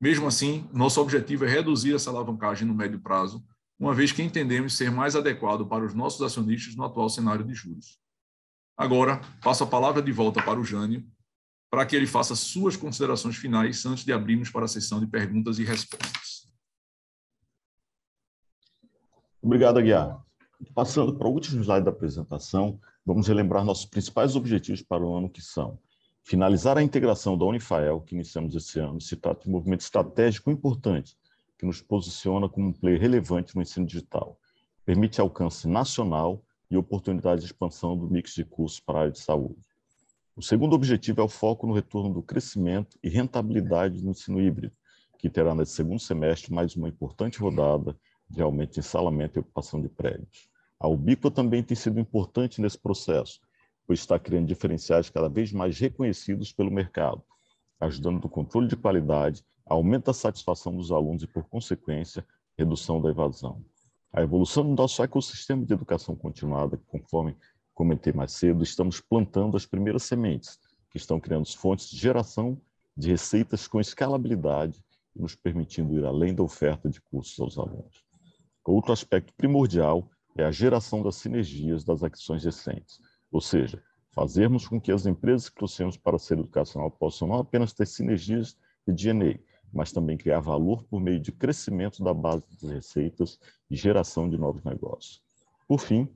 Mesmo 0.00 0.28
assim, 0.28 0.68
nosso 0.72 1.00
objetivo 1.00 1.44
é 1.44 1.48
reduzir 1.48 1.94
essa 1.94 2.10
alavancagem 2.10 2.66
no 2.66 2.74
médio 2.74 3.00
prazo 3.00 3.44
uma 3.78 3.94
vez 3.94 4.10
que 4.10 4.22
entendemos 4.22 4.76
ser 4.76 4.90
mais 4.90 5.14
adequado 5.14 5.66
para 5.66 5.84
os 5.84 5.94
nossos 5.94 6.20
acionistas 6.20 6.74
no 6.74 6.84
atual 6.84 7.08
cenário 7.08 7.44
de 7.44 7.54
juros. 7.54 7.98
Agora, 8.76 9.20
passo 9.42 9.64
a 9.64 9.66
palavra 9.66 10.02
de 10.02 10.10
volta 10.10 10.42
para 10.42 10.58
o 10.58 10.64
Jânio, 10.64 11.06
para 11.70 11.86
que 11.86 11.94
ele 11.94 12.06
faça 12.06 12.34
suas 12.34 12.76
considerações 12.76 13.36
finais 13.36 13.84
antes 13.86 14.04
de 14.04 14.12
abrirmos 14.12 14.50
para 14.50 14.64
a 14.64 14.68
sessão 14.68 14.98
de 14.98 15.06
perguntas 15.06 15.58
e 15.58 15.64
respostas. 15.64 16.48
Obrigado, 19.40 19.78
Aguiar. 19.78 20.20
Passando 20.74 21.16
para 21.16 21.28
o 21.28 21.32
último 21.32 21.62
slide 21.62 21.84
da 21.84 21.90
apresentação, 21.90 22.80
vamos 23.06 23.28
relembrar 23.28 23.64
nossos 23.64 23.86
principais 23.86 24.34
objetivos 24.34 24.82
para 24.82 25.04
o 25.04 25.14
ano 25.14 25.30
que 25.30 25.40
são 25.40 25.78
finalizar 26.24 26.76
a 26.76 26.82
integração 26.82 27.38
da 27.38 27.44
Unifael, 27.46 28.02
que 28.02 28.14
iniciamos 28.14 28.54
esse 28.54 28.78
ano, 28.78 29.00
se 29.00 29.16
trata 29.16 29.44
de 29.44 29.48
um 29.48 29.52
movimento 29.52 29.80
estratégico 29.80 30.50
importante 30.50 31.16
que 31.58 31.66
nos 31.66 31.82
posiciona 31.82 32.48
como 32.48 32.68
um 32.68 32.72
player 32.72 33.00
relevante 33.00 33.56
no 33.56 33.62
ensino 33.62 33.84
digital. 33.84 34.38
Permite 34.84 35.20
alcance 35.20 35.66
nacional 35.66 36.42
e 36.70 36.76
oportunidade 36.76 37.40
de 37.40 37.46
expansão 37.46 37.96
do 37.96 38.08
mix 38.08 38.32
de 38.32 38.44
cursos 38.44 38.78
para 38.78 38.98
a 38.98 39.00
área 39.02 39.12
de 39.12 39.18
saúde. 39.18 39.60
O 40.36 40.42
segundo 40.42 40.74
objetivo 40.74 41.20
é 41.20 41.24
o 41.24 41.28
foco 41.28 41.66
no 41.66 41.74
retorno 41.74 42.14
do 42.14 42.22
crescimento 42.22 42.96
e 43.02 43.08
rentabilidade 43.08 44.00
do 44.00 44.10
ensino 44.10 44.40
híbrido, 44.40 44.72
que 45.18 45.28
terá 45.28 45.52
nesse 45.52 45.72
segundo 45.72 45.98
semestre 45.98 46.54
mais 46.54 46.76
uma 46.76 46.88
importante 46.88 47.40
rodada 47.40 47.98
de 48.30 48.40
aumento 48.40 48.74
de 48.74 48.80
instalamento 48.80 49.36
e 49.36 49.40
ocupação 49.40 49.82
de 49.82 49.88
prédios. 49.88 50.48
A 50.78 50.86
Ubiqua 50.86 51.28
também 51.28 51.60
tem 51.60 51.76
sido 51.76 51.98
importante 51.98 52.60
nesse 52.60 52.78
processo, 52.78 53.40
pois 53.84 53.98
está 53.98 54.16
criando 54.16 54.46
diferenciais 54.46 55.10
cada 55.10 55.28
vez 55.28 55.52
mais 55.52 55.76
reconhecidos 55.76 56.52
pelo 56.52 56.70
mercado, 56.70 57.20
ajudando 57.80 58.22
no 58.22 58.28
controle 58.28 58.68
de 58.68 58.76
qualidade 58.76 59.44
aumento 59.68 60.06
da 60.06 60.12
satisfação 60.12 60.74
dos 60.74 60.90
alunos 60.90 61.22
e, 61.22 61.26
por 61.26 61.44
consequência, 61.44 62.26
redução 62.56 63.00
da 63.00 63.10
evasão. 63.10 63.64
A 64.12 64.22
evolução 64.22 64.64
do 64.64 64.74
nosso 64.74 65.02
ecossistema 65.02 65.64
de 65.64 65.72
educação 65.72 66.16
continuada, 66.16 66.76
conforme 66.88 67.36
comentei 67.74 68.12
mais 68.12 68.32
cedo, 68.32 68.62
estamos 68.64 69.00
plantando 69.00 69.56
as 69.56 69.66
primeiras 69.66 70.02
sementes, 70.02 70.58
que 70.90 70.96
estão 70.96 71.20
criando 71.20 71.46
fontes 71.54 71.90
de 71.90 71.98
geração 71.98 72.60
de 72.96 73.10
receitas 73.10 73.68
com 73.68 73.80
escalabilidade 73.80 74.82
nos 75.14 75.34
permitindo 75.34 75.94
ir 75.96 76.04
além 76.04 76.34
da 76.34 76.42
oferta 76.42 76.88
de 76.88 77.00
cursos 77.00 77.38
aos 77.38 77.58
alunos. 77.58 78.04
Outro 78.64 78.92
aspecto 78.92 79.32
primordial 79.34 80.08
é 80.36 80.44
a 80.44 80.50
geração 80.50 81.02
das 81.02 81.16
sinergias 81.16 81.84
das 81.84 82.02
ações 82.02 82.44
recentes, 82.44 83.00
ou 83.30 83.40
seja, 83.40 83.82
fazermos 84.12 84.68
com 84.68 84.80
que 84.80 84.92
as 84.92 85.06
empresas 85.06 85.48
que 85.48 85.56
trouxemos 85.56 85.96
para 85.96 86.16
a 86.16 86.18
ser 86.18 86.38
educacional 86.38 86.90
possam 86.90 87.28
não 87.28 87.38
apenas 87.38 87.72
ter 87.72 87.86
sinergias 87.86 88.56
de 88.86 88.92
DNA, 88.92 89.38
mas 89.72 89.92
também 89.92 90.16
criar 90.16 90.40
valor 90.40 90.84
por 90.84 91.00
meio 91.00 91.20
de 91.20 91.32
crescimento 91.32 92.02
da 92.02 92.14
base 92.14 92.44
das 92.60 92.70
receitas 92.70 93.38
e 93.70 93.76
geração 93.76 94.28
de 94.28 94.38
novos 94.38 94.64
negócios. 94.64 95.22
Por 95.66 95.80
fim, 95.80 96.08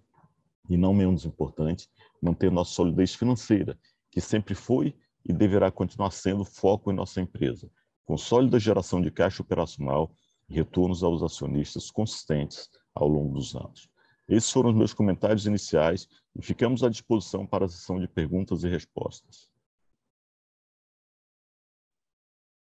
e 0.69 0.77
não 0.77 0.95
menos 0.95 1.25
importante, 1.25 1.89
manter 2.21 2.51
nossa 2.51 2.73
solidez 2.73 3.15
financeira, 3.15 3.79
que 4.11 4.21
sempre 4.21 4.55
foi 4.55 4.95
e 5.25 5.33
deverá 5.33 5.71
continuar 5.71 6.11
sendo 6.11 6.45
foco 6.45 6.91
em 6.91 6.95
nossa 6.95 7.21
empresa, 7.21 7.71
com 8.05 8.17
sólida 8.17 8.59
geração 8.59 9.01
de 9.01 9.11
caixa 9.11 9.43
operacional 9.43 10.15
e 10.49 10.55
retornos 10.55 11.03
aos 11.03 11.23
acionistas 11.23 11.91
consistentes 11.91 12.69
ao 12.95 13.09
longo 13.09 13.35
dos 13.35 13.55
anos. 13.55 13.89
Esses 14.29 14.51
foram 14.51 14.71
os 14.71 14.77
meus 14.77 14.95
comentários 14.95 15.47
iniciais 15.47 16.09
e 16.35 16.43
ficamos 16.43 16.83
à 16.83 16.89
disposição 16.89 17.47
para 17.47 17.67
a 17.67 17.69
sessão 17.69 18.01
de 18.01 18.09
perguntas 18.09 18.65
e 18.65 18.69
respostas. 18.69 19.52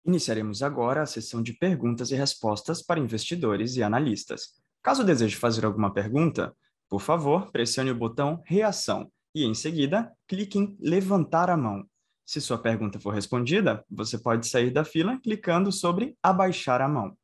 Iniciaremos 0.09 0.62
agora 0.62 1.03
a 1.03 1.07
sessão 1.07 1.43
de 1.43 1.53
perguntas 1.53 2.11
e 2.11 2.15
respostas 2.15 2.81
para 2.81 2.99
investidores 2.99 3.77
e 3.77 3.83
analistas. 3.83 4.55
Caso 4.83 5.05
deseje 5.05 5.37
fazer 5.37 5.67
alguma 5.67 5.93
pergunta, 5.93 6.57
por 6.88 7.03
favor, 7.03 7.53
pressione 7.53 7.91
o 7.91 7.95
botão 7.95 8.43
Reação 8.47 9.12
e, 9.35 9.45
em 9.45 9.53
seguida, 9.53 10.11
clique 10.27 10.59
em 10.59 10.75
Levantar 10.81 11.50
a 11.50 11.59
mão. 11.59 11.87
Se 12.25 12.41
sua 12.41 12.57
pergunta 12.57 12.99
for 12.99 13.12
respondida, 13.12 13.85
você 13.91 14.17
pode 14.17 14.49
sair 14.49 14.71
da 14.71 14.83
fila 14.83 15.21
clicando 15.21 15.71
sobre 15.71 16.17
Abaixar 16.23 16.81
a 16.81 16.88
mão. 16.88 17.15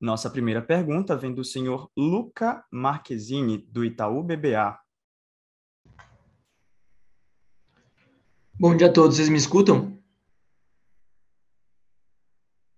Nossa 0.00 0.28
primeira 0.28 0.60
pergunta 0.60 1.16
vem 1.16 1.32
do 1.32 1.44
senhor 1.44 1.88
Luca 1.96 2.66
Marquezini, 2.68 3.58
do 3.58 3.84
Itaú 3.84 4.24
BBA. 4.24 4.83
Bom 8.56 8.76
dia 8.76 8.86
a 8.86 8.92
todos, 8.92 9.16
vocês 9.16 9.28
me 9.28 9.36
escutam? 9.36 10.00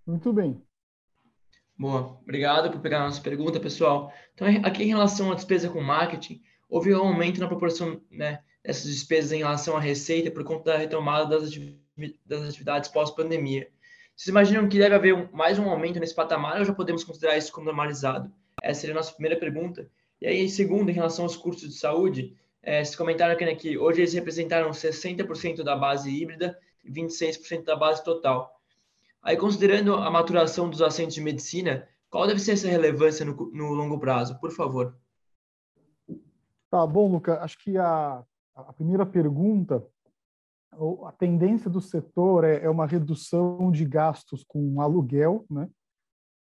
Muito 0.07 0.33
bem. 0.33 0.63
Boa, 1.79 2.19
obrigado 2.23 2.71
por 2.71 2.81
pegar 2.81 3.03
a 3.03 3.05
nossa 3.05 3.21
pergunta, 3.21 3.61
pessoal. 3.61 4.11
Então, 4.33 4.49
aqui 4.65 4.85
em 4.85 4.89
relação 4.89 5.31
à 5.31 5.35
despesa 5.35 5.69
com 5.69 5.83
marketing, 5.83 6.41
houve 6.67 6.95
um 6.95 6.99
aumento 6.99 7.39
na 7.39 7.47
proporção 7.47 8.01
né, 8.11 8.43
dessas 8.65 8.91
despesas 8.91 9.33
em 9.33 9.39
relação 9.39 9.77
à 9.77 9.81
receita 9.81 10.31
por 10.31 10.45
conta 10.45 10.73
da 10.73 10.79
retomada 10.79 11.39
das, 11.39 11.51
das 12.25 12.49
atividades 12.49 12.89
pós-pandemia. 12.89 13.69
Vocês 14.17 14.29
imaginam 14.29 14.71
que 14.71 14.79
deve 14.79 14.95
haver 14.95 15.31
mais 15.31 15.59
um 15.59 15.69
aumento 15.69 16.01
nesse 16.01 16.15
patamar 16.15 16.59
ou 16.59 16.65
já 16.65 16.73
podemos 16.73 17.05
considerar 17.05 17.37
isso 17.37 17.53
como 17.53 17.67
normalizado? 17.67 18.33
Essa 18.63 18.81
seria 18.81 18.95
a 18.95 18.97
nossa 18.97 19.13
primeira 19.13 19.39
pergunta. 19.39 19.91
E 20.23 20.27
aí, 20.27 20.49
segundo, 20.49 20.89
em 20.89 20.95
relação 20.95 21.27
aos 21.27 21.37
custos 21.37 21.69
de 21.69 21.75
saúde, 21.75 22.35
é, 22.67 22.83
vocês 22.83 22.97
comentaram 22.97 23.33
aqui 23.33 23.45
né, 23.45 23.55
que 23.55 23.79
hoje 23.79 24.01
eles 24.01 24.13
representaram 24.13 24.71
60% 24.71 25.63
da 25.63 25.77
base 25.77 26.11
híbrida 26.11 26.59
e 26.85 26.91
26% 26.91 27.63
da 27.63 27.77
base 27.77 28.03
total. 28.03 28.61
Aí, 29.23 29.37
considerando 29.37 29.95
a 29.95 30.11
maturação 30.11 30.69
dos 30.69 30.83
assentos 30.83 31.15
de 31.15 31.21
medicina, 31.21 31.89
qual 32.11 32.27
deve 32.27 32.41
ser 32.41 32.53
essa 32.53 32.67
relevância 32.67 33.25
no, 33.25 33.35
no 33.53 33.73
longo 33.73 34.01
prazo? 34.01 34.41
Por 34.41 34.51
favor. 34.51 34.99
Tá 36.69 36.85
bom, 36.85 37.13
Luca. 37.13 37.41
Acho 37.41 37.57
que 37.57 37.79
a, 37.79 38.25
a 38.57 38.73
primeira 38.73 39.07
pergunta, 39.07 39.87
a 41.05 41.13
tendência 41.13 41.71
do 41.71 41.81
setor 41.81 42.43
é, 42.43 42.65
é 42.65 42.69
uma 42.69 42.87
redução 42.87 43.71
de 43.71 43.85
gastos 43.85 44.43
com 44.43 44.81
aluguel, 44.81 45.47
né? 45.49 45.71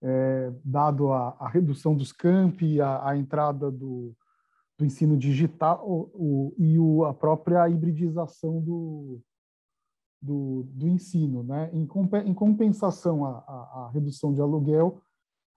É, 0.02 0.52
dado 0.64 1.12
a, 1.12 1.36
a, 1.38 1.48
redução 1.48 1.94
dos 1.94 2.12
campi, 2.12 2.80
a, 2.80 3.10
a 3.10 3.16
entrada 3.16 3.70
do, 3.70 4.14
do, 4.78 4.84
ensino 4.84 5.16
digital 5.16 5.82
o, 5.86 6.10
o, 6.14 6.54
e 6.58 6.78
o, 6.78 7.04
a 7.04 7.14
própria 7.14 7.68
hibridização 7.68 8.60
do, 8.60 9.20
do, 10.20 10.64
do 10.70 10.88
ensino. 10.88 11.42
Né? 11.42 11.70
Em, 11.72 11.88
em 12.24 12.34
compensação 12.34 13.24
à, 13.24 13.38
à, 13.46 13.86
à, 13.86 13.90
redução 13.92 14.32
de 14.32 14.40
aluguel, 14.40 15.00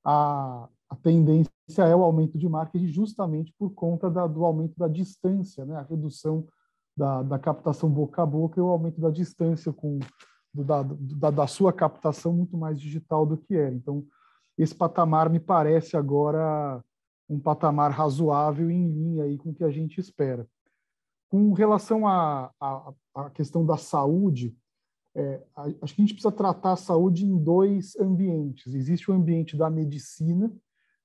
a, 0.06 0.68
a 0.90 0.96
tendência 0.96 1.50
é 1.78 1.96
o 1.96 2.04
aumento 2.04 2.38
de 2.38 2.48
marketing 2.48 2.88
justamente 2.88 3.54
por 3.58 3.72
conta 3.74 4.10
da, 4.10 4.26
do 4.26 4.44
aumento 4.46 4.78
da 4.78 4.88
distância, 4.88 5.66
né? 5.66 5.76
a 5.76 5.84
redução 5.84 6.48
da, 6.98 7.24
da 7.24 7.40
captação 7.40 7.90
boca 7.90 8.22
a 8.22 8.26
boca 8.26 8.60
e 8.60 8.64
o 8.64 8.68
aumento 8.68 9.00
da 9.00 9.10
distância 9.10 9.72
com 9.72 10.00
do, 10.54 10.64
da, 10.64 10.84
da, 10.84 11.32
da 11.32 11.48
sua 11.48 11.72
captação 11.72 12.34
muito 12.34 12.58
mais 12.58 12.80
digital 12.80 13.26
do 13.26 13.38
que 13.38 13.56
era. 13.56 13.74
Então, 13.74 14.06
esse 14.58 14.76
patamar 14.76 15.30
me 15.30 15.40
parece 15.40 15.96
agora 15.96 16.84
um 17.30 17.40
patamar 17.40 17.92
razoável 17.92 18.72
em 18.72 18.90
linha 18.90 19.24
aí 19.24 19.38
com 19.38 19.52
o 19.52 19.54
que 19.54 19.64
a 19.64 19.70
gente 19.70 20.00
espera. 20.00 20.48
Com 21.30 21.54
relação 21.54 22.08
à, 22.08 22.52
à, 22.60 22.94
à 23.14 23.30
questão 23.30 23.64
da 23.64 23.78
saúde, 23.78 24.56
é, 25.16 25.42
acho 25.82 25.94
que 25.94 26.02
a 26.02 26.06
gente 26.06 26.14
precisa 26.14 26.32
tratar 26.32 26.74
a 26.74 26.78
saúde 26.78 27.26
em 27.26 27.38
dois 27.38 27.96
ambientes. 27.98 28.74
Existe 28.74 29.12
o 29.12 29.14
ambiente 29.14 29.56
da 29.56 29.70
medicina, 29.70 30.52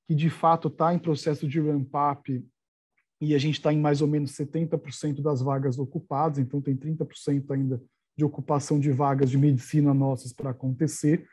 que 0.07 0.15
de 0.15 0.31
fato 0.31 0.69
está 0.69 0.95
em 0.95 0.99
processo 0.99 1.47
de 1.47 1.61
ramp-up 1.61 2.47
e 3.21 3.35
a 3.35 3.39
gente 3.39 3.55
está 3.55 3.73
em 3.73 3.81
mais 3.81 4.01
ou 4.01 4.09
menos 4.09 4.33
70% 4.33 5.21
das 5.21 5.41
vagas 5.41 5.79
ocupadas, 5.79 6.39
então 6.39 6.61
tem 6.61 6.77
30% 6.77 7.51
ainda 7.51 7.83
de 8.17 8.25
ocupação 8.25 8.79
de 8.79 8.91
vagas 8.93 9.31
de 9.31 9.39
medicina 9.39 9.93
nossas 9.93 10.33
para 10.33 10.51
acontecer. 10.51 11.27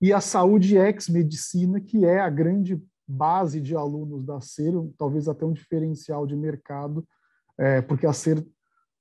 E 0.00 0.12
a 0.12 0.20
saúde 0.20 0.76
ex-medicina, 0.76 1.80
que 1.80 2.04
é 2.04 2.20
a 2.20 2.30
grande 2.30 2.80
base 3.06 3.60
de 3.60 3.76
alunos 3.76 4.24
da 4.24 4.40
SER, 4.40 4.72
talvez 4.96 5.28
até 5.28 5.44
um 5.44 5.52
diferencial 5.52 6.26
de 6.26 6.34
mercado, 6.34 7.06
é, 7.58 7.82
porque 7.82 8.06
a 8.06 8.12
SER, 8.12 8.44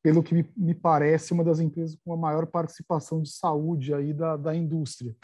pelo 0.02 0.22
que 0.22 0.34
me, 0.34 0.52
me, 0.56 0.76
parece, 0.76 1.32
é 1.32 1.36
uma 1.36 1.44
das 1.44 1.60
empresas 1.60 1.98
com 2.04 2.14
a 2.14 2.18
maior 2.18 2.46
participação 2.46 3.22
de 3.22 3.30
saúde 3.30 3.94
aí 3.94 4.14
da, 4.14 4.36
da 4.36 4.56
indústria. 4.56 5.16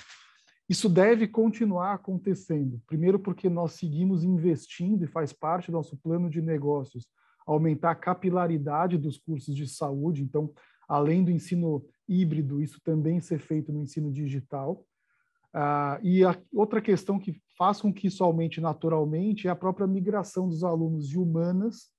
Isso 0.67 0.87
deve 0.87 1.27
continuar 1.27 1.93
acontecendo. 1.93 2.81
Primeiro, 2.85 3.19
porque 3.19 3.49
nós 3.49 3.73
seguimos 3.73 4.23
investindo 4.23 5.03
e 5.03 5.07
faz 5.07 5.33
parte 5.33 5.71
do 5.71 5.73
nosso 5.73 5.97
plano 5.97 6.29
de 6.29 6.41
negócios 6.41 7.07
aumentar 7.45 7.91
a 7.91 7.95
capilaridade 7.95 8.97
dos 8.97 9.17
cursos 9.17 9.55
de 9.55 9.67
saúde. 9.67 10.21
Então, 10.21 10.53
além 10.87 11.23
do 11.23 11.31
ensino 11.31 11.83
híbrido, 12.07 12.61
isso 12.61 12.79
também 12.83 13.19
ser 13.19 13.39
feito 13.39 13.73
no 13.73 13.81
ensino 13.81 14.11
digital. 14.11 14.85
Ah, 15.51 15.99
e 16.03 16.23
a 16.23 16.39
outra 16.53 16.79
questão 16.79 17.19
que 17.19 17.41
faz 17.59 17.81
com 17.81 17.93
que 17.93 18.07
isso 18.07 18.23
aumente 18.23 18.61
naturalmente 18.61 19.45
é 19.45 19.51
a 19.51 19.55
própria 19.55 19.85
migração 19.85 20.47
dos 20.47 20.63
alunos 20.63 21.09
de 21.09 21.19
humanas 21.19 21.91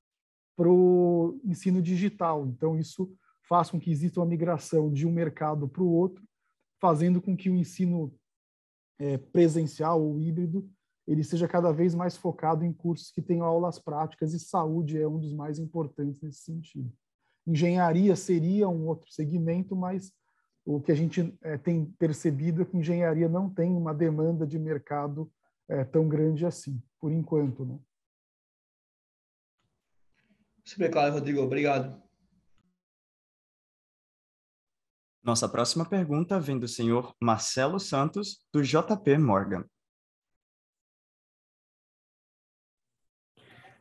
para 0.56 0.70
o 0.70 1.38
ensino 1.44 1.82
digital. 1.82 2.46
Então, 2.46 2.78
isso 2.78 3.12
faz 3.46 3.70
com 3.70 3.78
que 3.78 3.90
exista 3.90 4.20
uma 4.20 4.26
migração 4.26 4.90
de 4.90 5.06
um 5.06 5.12
mercado 5.12 5.68
para 5.68 5.82
o 5.82 5.92
outro, 5.92 6.24
fazendo 6.80 7.20
com 7.20 7.36
que 7.36 7.50
o 7.50 7.54
ensino 7.54 8.10
é, 8.98 9.18
presencial 9.18 10.02
ou 10.02 10.18
híbrido 10.18 10.66
ele 11.06 11.24
seja 11.24 11.48
cada 11.48 11.72
vez 11.72 11.94
mais 11.94 12.16
focado 12.16 12.64
em 12.64 12.72
cursos 12.72 13.10
que 13.10 13.20
tenham 13.20 13.44
aulas 13.44 13.78
práticas 13.80 14.32
e 14.32 14.38
saúde 14.38 14.96
é 14.96 15.08
um 15.08 15.18
dos 15.18 15.34
mais 15.34 15.58
importantes 15.58 16.20
nesse 16.22 16.42
sentido. 16.42 16.90
Engenharia 17.46 18.14
seria 18.14 18.68
um 18.68 18.86
outro 18.86 19.10
segmento, 19.10 19.74
mas 19.74 20.12
o 20.64 20.80
que 20.80 20.92
a 20.92 20.94
gente 20.94 21.36
é, 21.42 21.58
tem 21.58 21.84
percebido 21.98 22.62
é 22.62 22.64
que 22.64 22.76
engenharia 22.76 23.28
não 23.28 23.50
tem 23.50 23.72
uma 23.72 23.92
demanda 23.92 24.46
de 24.46 24.58
mercado 24.58 25.30
é, 25.70 25.84
tão 25.84 26.08
grande 26.08 26.44
assim, 26.44 26.82
por 26.98 27.12
enquanto. 27.12 27.64
Né? 27.64 27.78
Super 30.64 30.90
claro, 30.90 31.14
Rodrigo. 31.14 31.40
Obrigado. 31.40 32.02
Nossa 35.22 35.48
próxima 35.48 35.88
pergunta 35.88 36.40
vem 36.40 36.58
do 36.58 36.66
senhor 36.66 37.14
Marcelo 37.20 37.78
Santos, 37.78 38.44
do 38.52 38.62
JP 38.62 39.18
Morgan. 39.18 39.64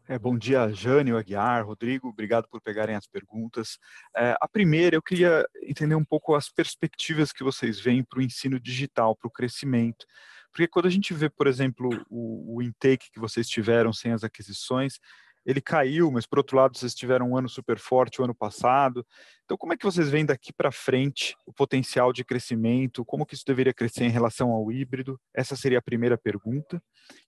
É, 0.08 0.18
bom 0.18 0.38
dia, 0.38 0.72
Jânio, 0.74 1.18
Aguiar, 1.18 1.66
Rodrigo, 1.66 2.10
obrigado 2.10 2.48
por 2.50 2.60
pegarem 2.60 2.96
as 2.96 3.06
perguntas. 3.06 3.78
É, 4.18 4.36
a 4.42 4.48
primeira, 4.48 4.96
eu 4.96 5.04
queria 5.04 5.48
entender 5.62 5.94
um 5.94 6.04
pouco 6.04 6.34
as 6.34 6.50
perspectivas 6.50 7.32
que 7.32 7.44
vocês 7.44 7.80
veem 7.80 8.04
para 8.04 8.18
o 8.18 8.22
ensino 8.24 8.60
digital, 8.60 9.16
para 9.16 9.28
o 9.28 9.32
crescimento. 9.32 10.06
Porque 10.52 10.68
quando 10.68 10.88
a 10.88 10.92
gente 10.92 11.14
vê, 11.14 11.30
por 11.30 11.48
exemplo, 11.48 11.90
o, 12.10 12.58
o 12.58 12.62
intake 12.62 13.12
que 13.12 13.20
vocês 13.20 13.48
tiveram 13.48 13.94
sem 13.94 14.12
as 14.12 14.24
aquisições, 14.24 15.00
ele 15.46 15.62
caiu, 15.62 16.12
mas 16.12 16.26
por 16.26 16.38
outro 16.38 16.58
lado 16.58 16.78
vocês 16.78 16.94
tiveram 16.94 17.32
um 17.32 17.38
ano 17.38 17.50
super 17.50 17.80
forte 17.80 18.22
o 18.22 18.24
ano 18.24 18.36
passado. 18.36 19.06
Então, 19.46 19.58
como 19.58 19.74
é 19.74 19.78
que 19.78 19.86
vocês 19.86 20.10
veem 20.10 20.26
daqui 20.26 20.52
para 20.54 20.72
frente 20.72 21.36
o 21.46 21.54
potencial 21.54 22.14
de 22.14 22.24
crescimento? 22.24 23.06
Como 23.06 23.26
que 23.26 23.34
isso 23.34 23.46
deveria 23.48 23.74
crescer 23.74 24.04
em 24.04 24.10
relação 24.10 24.52
ao 24.52 24.72
híbrido? 24.72 25.20
Essa 25.34 25.56
seria 25.56 25.80
a 25.80 25.82
primeira 25.82 26.18
pergunta. 26.18 26.82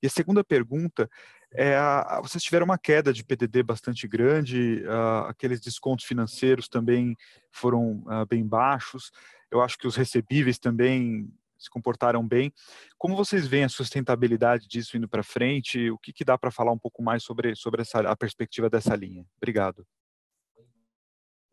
E 0.03 0.07
a 0.07 0.09
segunda 0.09 0.43
pergunta 0.43 1.09
é: 1.53 1.75
a, 1.75 2.19
vocês 2.21 2.43
tiveram 2.43 2.65
uma 2.65 2.77
queda 2.77 3.11
de 3.11 3.23
PDD 3.23 3.63
bastante 3.63 4.07
grande, 4.07 4.83
a, 4.87 5.29
aqueles 5.29 5.59
descontos 5.59 6.05
financeiros 6.05 6.67
também 6.67 7.15
foram 7.51 8.03
a, 8.07 8.25
bem 8.25 8.45
baixos. 8.45 9.11
Eu 9.49 9.61
acho 9.61 9.77
que 9.77 9.87
os 9.87 9.95
recebíveis 9.95 10.59
também 10.59 11.27
se 11.61 11.69
comportaram 11.69 12.27
bem. 12.27 12.51
Como 12.97 13.15
vocês 13.15 13.47
veem 13.47 13.65
a 13.65 13.69
sustentabilidade 13.69 14.67
disso 14.67 14.97
indo 14.97 15.07
para 15.07 15.23
frente? 15.23 15.89
O 15.91 15.97
que, 15.97 16.11
que 16.11 16.25
dá 16.25 16.37
para 16.37 16.51
falar 16.51 16.71
um 16.71 16.79
pouco 16.79 17.01
mais 17.03 17.23
sobre, 17.23 17.55
sobre 17.55 17.81
essa, 17.81 17.99
a 17.99 18.15
perspectiva 18.15 18.69
dessa 18.69 18.95
linha? 18.95 19.25
Obrigado. 19.37 19.85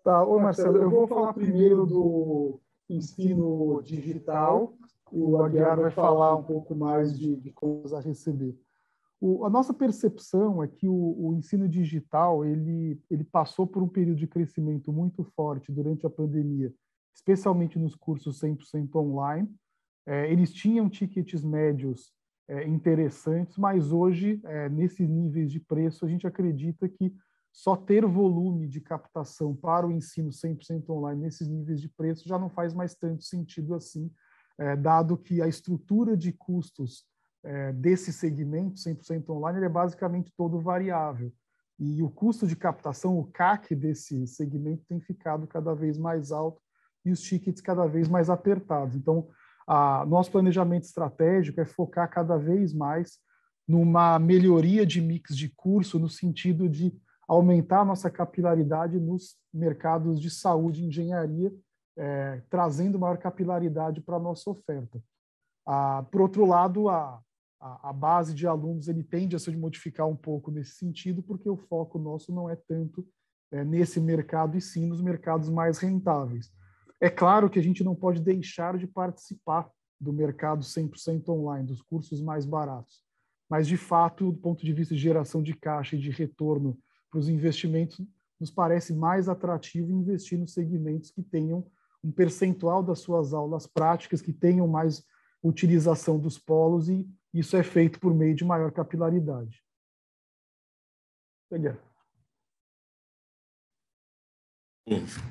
Tá, 0.03 0.25
oi 0.25 0.40
Marcelo, 0.40 0.79
eu 0.79 0.90
vou 0.90 1.07
falar 1.07 1.35
primeiro 1.35 1.85
do 1.85 2.61
ensino 2.88 3.83
digital 3.83 4.75
e 5.12 5.21
o 5.21 5.42
Aguiar 5.42 5.79
vai 5.79 5.90
falar 5.90 6.37
um 6.37 6.42
pouco 6.42 6.75
mais 6.75 7.18
de, 7.18 7.37
de 7.37 7.53
coisas 7.53 7.92
a 7.92 8.01
receber. 8.01 8.59
O, 9.21 9.44
a 9.44 9.51
nossa 9.51 9.75
percepção 9.75 10.62
é 10.62 10.68
que 10.68 10.88
o, 10.88 10.94
o, 10.94 11.35
ensino 11.35 11.68
digital 11.68 12.44
ele, 12.44 13.01
ele 13.11 13.25
passou 13.25 13.66
por 13.66 13.83
um 13.83 13.88
período 13.88 14.18
de 14.18 14.29
crescimento 14.29 14.92
muito 14.92 15.25
forte 15.25 15.73
durante 15.73 16.07
a 16.07 16.11
pandemia, 16.11 16.73
especialmente 17.14 17.79
nos 17.79 17.97
cursos 17.97 18.40
100% 18.40 18.94
online. 18.94 19.53
É, 20.09 20.33
eles 20.33 20.55
tinham 20.55 20.88
tickets 20.88 21.44
médios 21.44 22.14
é, 22.49 22.66
interessantes, 22.66 23.59
mas 23.59 23.92
hoje, 23.92 24.40
é, 24.42 24.66
nesses 24.71 25.07
níveis 25.07 25.53
de 25.53 25.61
preço, 25.61 26.07
a 26.07 26.09
gente 26.09 26.27
acredita 26.27 26.88
que 26.88 27.14
só 27.53 27.77
ter 27.77 28.07
volume 28.07 28.66
de 28.66 28.81
captação 28.81 29.55
para 29.55 29.87
o 29.87 29.92
ensino 29.92 30.31
100% 30.31 30.88
online 30.88 31.21
nesses 31.21 31.47
níveis 31.47 31.79
de 31.79 31.90
preço 31.90 32.27
já 32.27 32.38
não 32.38 32.49
faz 32.49 32.73
mais 32.73 32.94
tanto 32.94 33.23
sentido 33.25 33.75
assim, 33.75 34.11
dado 34.81 35.16
que 35.16 35.40
a 35.40 35.49
estrutura 35.49 36.16
de 36.16 36.31
custos 36.33 37.05
desse 37.77 38.12
segmento 38.12 38.77
100% 38.77 39.31
online 39.31 39.64
é 39.64 39.68
basicamente 39.68 40.33
todo 40.37 40.61
variável. 40.61 41.33
E 41.79 42.03
o 42.03 42.11
custo 42.11 42.47
de 42.47 42.55
captação, 42.55 43.18
o 43.18 43.25
CAC 43.25 43.75
desse 43.75 44.27
segmento 44.27 44.85
tem 44.87 45.01
ficado 45.01 45.47
cada 45.47 45.75
vez 45.75 45.97
mais 45.97 46.31
alto 46.31 46.61
e 47.05 47.11
os 47.11 47.21
tickets 47.21 47.61
cada 47.61 47.87
vez 47.87 48.09
mais 48.09 48.29
apertados. 48.29 48.94
Então, 48.94 49.29
a, 49.69 50.07
nosso 50.07 50.31
planejamento 50.31 50.85
estratégico 50.85 51.61
é 51.61 51.65
focar 51.67 52.11
cada 52.11 52.39
vez 52.39 52.73
mais 52.73 53.19
numa 53.69 54.19
melhoria 54.19 54.87
de 54.87 54.99
mix 54.99 55.37
de 55.37 55.51
curso, 55.51 55.99
no 55.99 56.09
sentido 56.09 56.67
de 56.67 56.99
aumentar 57.29 57.85
nossa 57.85 58.11
capilaridade 58.11 58.99
nos 58.99 59.37
mercados 59.53 60.19
de 60.19 60.31
saúde 60.31 60.83
e 60.83 60.87
engenharia, 60.87 61.53
é, 61.99 62.41
trazendo 62.49 62.99
maior 62.99 63.19
capilaridade 63.19 64.01
para 64.01 64.17
a 64.17 64.21
nossa 64.21 64.49
oferta. 64.49 65.03
Ah, 65.67 66.03
por 66.11 66.23
outro 66.23 66.47
lado, 66.47 66.89
a, 66.89 67.21
a, 67.61 67.91
a, 67.91 67.93
base 67.93 68.33
de 68.33 68.47
alunos 68.47 68.89
ele 68.89 69.05
tende 69.05 69.37
a 69.37 69.39
se 69.39 69.55
modificar 69.55 70.07
um 70.07 70.17
pouco 70.17 70.51
nesse 70.51 70.77
sentido, 70.77 71.23
porque 71.23 71.51
o 71.51 71.59
foco 71.59 71.99
nosso 71.99 72.33
não 72.33 72.49
é 72.49 72.57
tanto 72.57 73.07
é, 73.53 73.63
nesse 73.63 74.01
mercado 74.01 74.57
e 74.57 74.63
sim 74.63 74.87
nos 74.87 75.03
mercados 75.03 75.51
mais 75.51 75.77
rentáveis. 75.77 76.51
É 77.01 77.09
claro 77.09 77.49
que 77.49 77.59
a 77.59 77.63
gente 77.63 77.85
não 77.85 77.95
pode 77.95 78.21
deixar 78.21 78.77
de 78.77 78.87
participar 78.87 79.71
do 80.01 80.13
mercado 80.13 80.65
100% 80.65 81.29
online, 81.29 81.67
dos 81.67 81.83
cursos 81.83 82.21
mais 82.21 82.45
baratos. 82.45 83.03
Mas, 83.49 83.67
de 83.67 83.77
fato, 83.77 84.33
do 84.33 84.39
ponto 84.39 84.65
de 84.65 84.73
vista 84.73 84.95
de 84.95 85.01
geração 85.01 85.43
de 85.43 85.55
caixa 85.55 85.97
e 85.97 85.99
de 85.99 86.11
retorno 86.11 86.79
para 87.11 87.19
os 87.19 87.29
investimentos, 87.29 88.01
nos 88.39 88.51
parece 88.51 88.95
mais 88.95 89.29
atrativo 89.29 89.91
investir 89.93 90.39
nos 90.39 90.53
segmentos 90.53 91.11
que 91.11 91.23
tenham 91.23 91.67
um 92.03 92.13
percentual 92.13 92.83
das 92.83 93.01
suas 93.01 93.33
aulas 93.33 93.67
práticas, 93.67 94.23
que 94.23 94.33
tenham 94.33 94.69
mais 94.69 95.05
utilização 95.43 96.19
dos 96.19 96.39
polos 96.39 96.89
e 96.89 97.09
isso 97.33 97.57
é 97.57 97.63
feito 97.63 97.99
por 97.99 98.15
meio 98.15 98.35
de 98.35 98.45
maior 98.45 98.71
capilaridade. 98.71 99.63
Bom, 101.51 101.75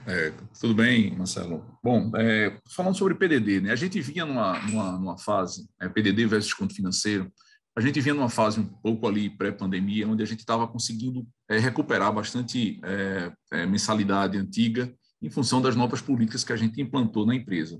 é, 0.06 0.34
tudo 0.60 0.74
bem, 0.74 1.16
Marcelo? 1.16 1.66
Bom, 1.84 2.12
é, 2.16 2.60
falando 2.70 2.98
sobre 2.98 3.16
PDD, 3.16 3.62
né, 3.62 3.72
a 3.72 3.76
gente 3.76 4.00
vinha 4.02 4.26
numa, 4.26 4.60
numa, 4.68 4.92
numa 4.94 5.18
fase, 5.18 5.68
é, 5.82 5.90
PDD 5.90 6.26
versus 6.26 6.54
conto 6.54 6.74
financeiro, 6.74 7.32
a 7.78 7.82
gente 7.82 8.02
vinha 8.02 8.16
numa 8.16 8.30
fase 8.30 8.60
um 8.60 8.66
pouco 8.66 9.08
ali 9.08 9.30
pré-pandemia, 9.30 10.08
onde 10.08 10.24
a 10.24 10.26
gente 10.26 10.40
estava 10.40 10.68
conseguindo 10.68 11.28
é, 11.48 11.60
recuperar 11.60 12.12
bastante 12.12 12.82
é, 12.84 13.32
é, 13.52 13.66
mensalidade 13.68 14.36
antiga 14.36 14.92
em 15.22 15.30
função 15.30 15.62
das 15.62 15.76
novas 15.76 16.02
políticas 16.02 16.44
que 16.44 16.52
a 16.52 16.56
gente 16.56 16.82
implantou 16.82 17.24
na 17.24 17.36
empresa. 17.36 17.80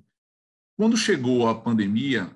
Quando 0.78 0.96
chegou 0.96 1.48
a 1.48 1.56
pandemia, 1.56 2.32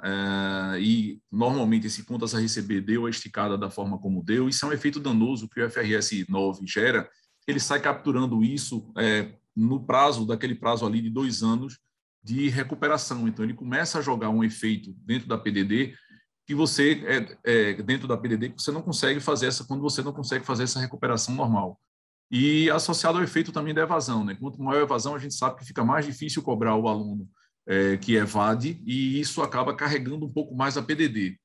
e 0.80 1.20
normalmente 1.32 1.86
esse 1.86 2.04
contas 2.04 2.34
a 2.34 2.40
receber 2.40 2.82
deu 2.82 3.06
a 3.06 3.10
esticada 3.10 3.56
da 3.56 3.70
forma 3.70 4.00
como 4.00 4.24
deu, 4.24 4.50
isso 4.50 4.66
é 4.66 4.70
um 4.70 4.74
efeito 4.74 5.00
danoso 5.00 5.48
que 5.48 5.62
o 5.62 5.70
FRS 5.70 6.26
9 6.28 6.66
gera, 6.66 7.08
ele 7.48 7.60
sai 7.60 7.80
capturando 7.80 8.44
isso 8.44 8.92
é, 8.98 9.34
no 9.56 9.84
prazo, 9.84 10.26
daquele 10.26 10.56
prazo 10.56 10.86
ali 10.86 11.02
de 11.02 11.10
dois 11.10 11.44
anos 11.44 11.80
de 12.24 12.50
recuperação. 12.50 13.28
Então, 13.28 13.44
ele 13.44 13.54
começa 13.54 14.00
a 14.00 14.02
jogar 14.02 14.30
um 14.30 14.44
efeito 14.44 14.94
dentro 15.06 15.28
da 15.28 15.38
PDD 15.38 15.94
que 16.46 16.56
você, 16.56 17.02
é, 17.06 17.72
é, 17.72 17.74
dentro 17.82 18.08
da 18.08 18.18
PDD, 18.18 18.50
que 18.50 18.62
você 18.62 18.72
não 18.72 18.82
consegue 18.82 19.20
fazer 19.20 19.48
essa, 19.48 19.64
quando 19.64 19.82
você 19.82 20.02
não 20.02 20.12
consegue 20.12 20.46
fazer 20.46 20.64
essa 20.64 20.80
recuperação 20.80 21.34
normal. 21.36 21.80
E 22.30 22.70
associado 22.70 23.18
ao 23.18 23.24
efeito 23.24 23.52
também 23.52 23.74
da 23.74 23.82
evasão, 23.82 24.24
né? 24.24 24.36
Quanto 24.36 24.62
maior 24.62 24.82
a 24.82 24.84
evasão, 24.84 25.16
a 25.16 25.20
gente 25.20 25.34
sabe 25.34 25.58
que 25.58 25.66
fica 25.66 25.84
mais 25.84 26.06
difícil 26.06 26.42
cobrar 26.42 26.76
o 26.76 26.88
aluno 26.88 27.28
é, 27.68 27.98
que 27.98 28.16
evade, 28.16 28.82
e 28.86 29.20
isso 29.20 29.42
acaba 29.42 29.76
carregando 29.76 30.26
um 30.26 30.32
pouco 30.32 30.56
mais 30.56 30.78
a 30.78 30.82
PDD. 30.82 31.38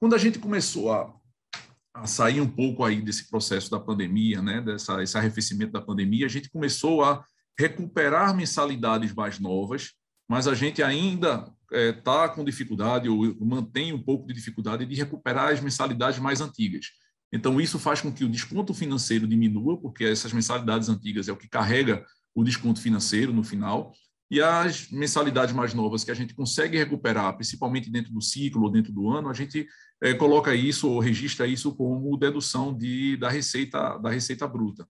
Quando 0.00 0.14
a 0.14 0.18
gente 0.18 0.38
começou 0.38 0.92
a, 0.92 1.14
a 1.94 2.06
sair 2.06 2.40
um 2.40 2.48
pouco 2.48 2.84
aí 2.84 3.00
desse 3.00 3.30
processo 3.30 3.70
da 3.70 3.78
pandemia, 3.78 4.42
né, 4.42 4.60
dessa, 4.60 5.00
esse 5.02 5.16
arrefecimento 5.16 5.72
da 5.72 5.80
pandemia, 5.80 6.26
a 6.26 6.28
gente 6.28 6.50
começou 6.50 7.04
a 7.04 7.24
recuperar 7.56 8.34
mensalidades 8.34 9.14
mais 9.14 9.38
novas, 9.38 9.92
mas 10.28 10.48
a 10.48 10.54
gente 10.54 10.82
ainda 10.82 11.48
está 11.72 12.24
é, 12.24 12.28
com 12.28 12.44
dificuldade, 12.44 13.08
ou 13.08 13.34
mantém 13.40 13.92
um 13.92 14.02
pouco 14.02 14.26
de 14.26 14.34
dificuldade 14.34 14.84
de 14.84 14.94
recuperar 14.96 15.52
as 15.52 15.60
mensalidades 15.60 16.18
mais 16.18 16.40
antigas. 16.40 16.86
Então, 17.32 17.60
isso 17.60 17.78
faz 17.78 18.00
com 18.00 18.12
que 18.12 18.24
o 18.24 18.28
desconto 18.28 18.74
financeiro 18.74 19.26
diminua, 19.26 19.80
porque 19.80 20.04
essas 20.04 20.32
mensalidades 20.32 20.88
antigas 20.88 21.28
é 21.28 21.32
o 21.32 21.36
que 21.36 21.48
carrega 21.48 22.04
o 22.34 22.42
desconto 22.42 22.80
financeiro 22.80 23.32
no 23.32 23.44
final, 23.44 23.92
e 24.30 24.40
as 24.40 24.90
mensalidades 24.90 25.54
mais 25.54 25.74
novas 25.74 26.02
que 26.02 26.10
a 26.10 26.14
gente 26.14 26.34
consegue 26.34 26.76
recuperar, 26.76 27.34
principalmente 27.36 27.90
dentro 27.90 28.12
do 28.12 28.20
ciclo 28.20 28.64
ou 28.64 28.70
dentro 28.70 28.92
do 28.92 29.08
ano, 29.10 29.28
a 29.28 29.34
gente 29.34 29.66
é, 30.04 30.12
coloca 30.12 30.54
isso 30.54 30.90
ou 30.90 30.98
registra 30.98 31.46
isso 31.46 31.74
como 31.74 32.14
dedução 32.18 32.76
de, 32.76 33.16
da 33.16 33.30
receita 33.30 33.96
da 33.96 34.10
receita 34.10 34.46
bruta. 34.46 34.86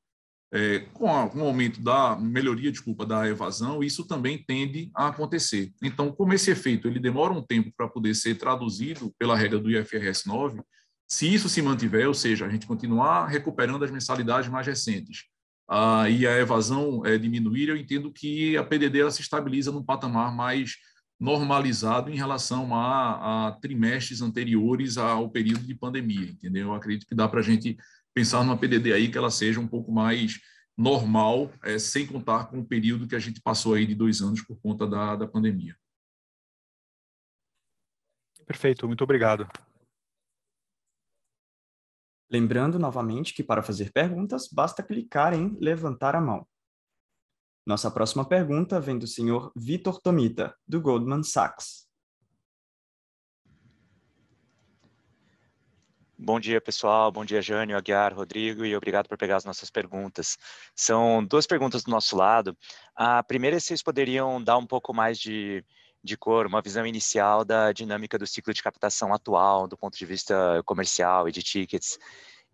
É, 0.53 0.81
com, 0.93 1.09
a, 1.09 1.29
com, 1.29 1.39
o 1.41 1.47
aumento 1.47 1.81
da 1.81 2.17
melhoria, 2.17 2.71
desculpa, 2.71 3.07
da 3.07 3.29
evasão, 3.29 3.83
isso 3.83 4.07
também 4.07 4.43
tende 4.45 4.91
a 4.95 5.09
acontecer. 5.09 5.73
Então, 5.81 6.13
como 6.13 6.33
esse 6.33 6.51
efeito 6.51 6.89
ele 6.89 6.99
demora 6.99 7.33
um 7.33 7.43
tempo 7.43 7.73
para 7.77 7.89
poder 7.89 8.15
ser 8.15 8.37
traduzido 8.37 9.13
pela 9.17 9.37
regra 9.37 9.59
do 9.59 9.71
IFRS 9.71 10.27
9, 10.27 10.61
se 11.09 11.33
isso 11.33 11.49
se 11.49 11.63
mantiver, 11.63 12.09
ou 12.09 12.15
seja, 12.15 12.47
a 12.47 12.49
gente 12.49 12.67
continuar 12.67 13.27
recuperando 13.27 13.85
as 13.85 13.91
mensalidades 13.93 14.51
mais 14.51 14.67
recentes, 14.67 15.25
ah, 15.69 16.09
e 16.11 16.27
a 16.27 16.39
evasão 16.39 17.07
é, 17.07 17.17
diminuir, 17.19 17.69
eu 17.69 17.77
entendo 17.77 18.13
que 18.13 18.57
a 18.57 18.65
PDD 18.65 19.01
ela 19.01 19.11
se 19.13 19.23
estabiliza 19.23 19.71
num 19.71 19.83
patamar 19.83 20.35
mais 20.35 20.75
normalizado 21.19 22.11
em 22.11 22.17
relação 22.17 22.75
a, 22.75 23.49
a 23.49 23.53
trimestres 23.53 24.21
anteriores 24.21 24.99
ao 24.99 25.31
período 25.31 25.65
de 25.65 25.75
pandemia, 25.75 26.31
entendeu? 26.31 26.69
Eu 26.69 26.75
acredito 26.75 27.07
que 27.07 27.15
dá 27.15 27.29
para 27.29 27.41
a 27.41 27.43
gente 27.43 27.77
pensar 28.13 28.45
numa 28.45 28.59
PDD 28.59 28.93
aí 28.93 29.11
que 29.11 29.19
ela 29.19 29.31
seja 29.31 29.61
um 29.61 29.67
pouco 29.67 29.93
mais 29.93 30.41
normal, 30.77 31.53
é, 31.63 31.79
sem 31.79 32.07
contar 32.07 32.47
com 32.47 32.61
o 32.61 32.67
período 32.67 33.07
que 33.07 33.15
a 33.15 33.21
gente 33.21 33.41
passou 33.41 33.75
aí 33.75 33.87
de 33.87 33.95
dois 33.95 34.21
anos 34.21 34.43
por 34.43 34.61
conta 34.61 34.87
da, 34.87 35.17
da 35.17 35.27
pandemia. 35.27 35.77
Perfeito, 38.47 38.87
muito 38.87 39.03
obrigado. 39.03 39.49
Lembrando 42.31 42.79
novamente 42.79 43.33
que 43.33 43.45
para 43.45 43.63
fazer 43.63 43.93
perguntas, 43.93 44.49
basta 44.49 44.83
clicar 44.83 45.33
em 45.35 45.57
levantar 45.61 46.17
a 46.17 46.21
mão. 46.21 46.47
Nossa 47.67 47.91
próxima 47.91 48.27
pergunta 48.27 48.79
vem 48.79 48.99
do 48.99 49.07
senhor 49.07 49.51
Vitor 49.57 49.99
Tomita, 49.99 50.55
do 50.69 50.83
Goldman 50.83 51.23
Sachs. 51.23 51.89
Bom 56.19 56.39
dia, 56.39 56.61
pessoal. 56.61 57.11
Bom 57.11 57.25
dia, 57.25 57.41
Jânio, 57.41 57.75
Aguiar, 57.75 58.15
Rodrigo, 58.15 58.67
e 58.67 58.77
obrigado 58.77 59.09
por 59.09 59.17
pegar 59.17 59.37
as 59.37 59.47
nossas 59.47 59.71
perguntas. 59.71 60.37
São 60.77 61.25
duas 61.25 61.47
perguntas 61.47 61.83
do 61.83 61.91
nosso 61.91 62.15
lado. 62.15 62.55
A 62.95 63.23
primeira 63.23 63.57
é 63.57 63.61
se 63.61 63.69
vocês 63.69 63.83
poderiam 63.83 64.43
dar 64.45 64.59
um 64.59 64.67
pouco 64.67 64.93
mais 64.93 65.19
de, 65.19 65.65
de 66.03 66.19
cor, 66.19 66.47
uma 66.47 66.61
visão 66.61 66.87
inicial 66.87 67.47
da 67.47 67.73
dinâmica 67.73 68.19
do 68.19 68.27
ciclo 68.27 68.53
de 68.53 68.63
captação 68.63 69.13
atual, 69.15 69.67
do 69.67 69.77
ponto 69.77 69.97
de 69.97 70.05
vista 70.05 70.63
comercial 70.67 71.31
e 71.31 71.33
de 71.33 71.43
tickets. 71.43 71.99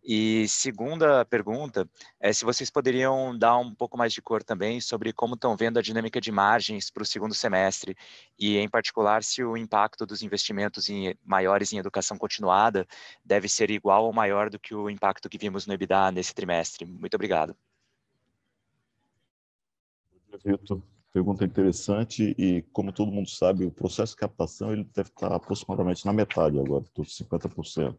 E 0.02 0.48
segunda 0.48 1.24
pergunta 1.26 1.88
é 2.18 2.32
se 2.32 2.44
vocês 2.44 2.70
poderiam 2.70 3.36
dar 3.36 3.58
um 3.58 3.74
pouco 3.74 3.98
mais 3.98 4.12
de 4.12 4.22
cor 4.22 4.42
também 4.42 4.80
sobre 4.80 5.12
como 5.12 5.34
estão 5.34 5.56
vendo 5.56 5.78
a 5.78 5.82
dinâmica 5.82 6.20
de 6.20 6.32
margens 6.32 6.90
para 6.90 7.02
o 7.02 7.06
segundo 7.06 7.34
semestre 7.34 7.96
e, 8.38 8.56
em 8.56 8.68
particular, 8.68 9.22
se 9.22 9.44
o 9.44 9.56
impacto 9.56 10.06
dos 10.06 10.22
investimentos 10.22 10.88
em, 10.88 11.14
maiores 11.24 11.72
em 11.72 11.78
educação 11.78 12.16
continuada 12.16 12.86
deve 13.24 13.48
ser 13.48 13.70
igual 13.70 14.06
ou 14.06 14.12
maior 14.12 14.48
do 14.48 14.58
que 14.58 14.74
o 14.74 14.88
impacto 14.88 15.28
que 15.28 15.38
vimos 15.38 15.66
no 15.66 15.74
EBITDA 15.74 16.10
nesse 16.12 16.34
trimestre. 16.34 16.86
Muito 16.86 17.14
obrigado. 17.14 17.54
Vitor. 20.44 20.82
Pergunta 21.12 21.44
interessante 21.44 22.36
e, 22.38 22.62
como 22.72 22.92
todo 22.92 23.10
mundo 23.10 23.28
sabe, 23.28 23.64
o 23.64 23.70
processo 23.70 24.12
de 24.12 24.20
captação 24.20 24.72
ele 24.72 24.84
deve 24.94 25.08
estar 25.08 25.32
aproximadamente 25.32 26.06
na 26.06 26.12
metade 26.12 26.56
agora, 26.58 26.84
todos 26.94 27.18
50%. 27.18 27.96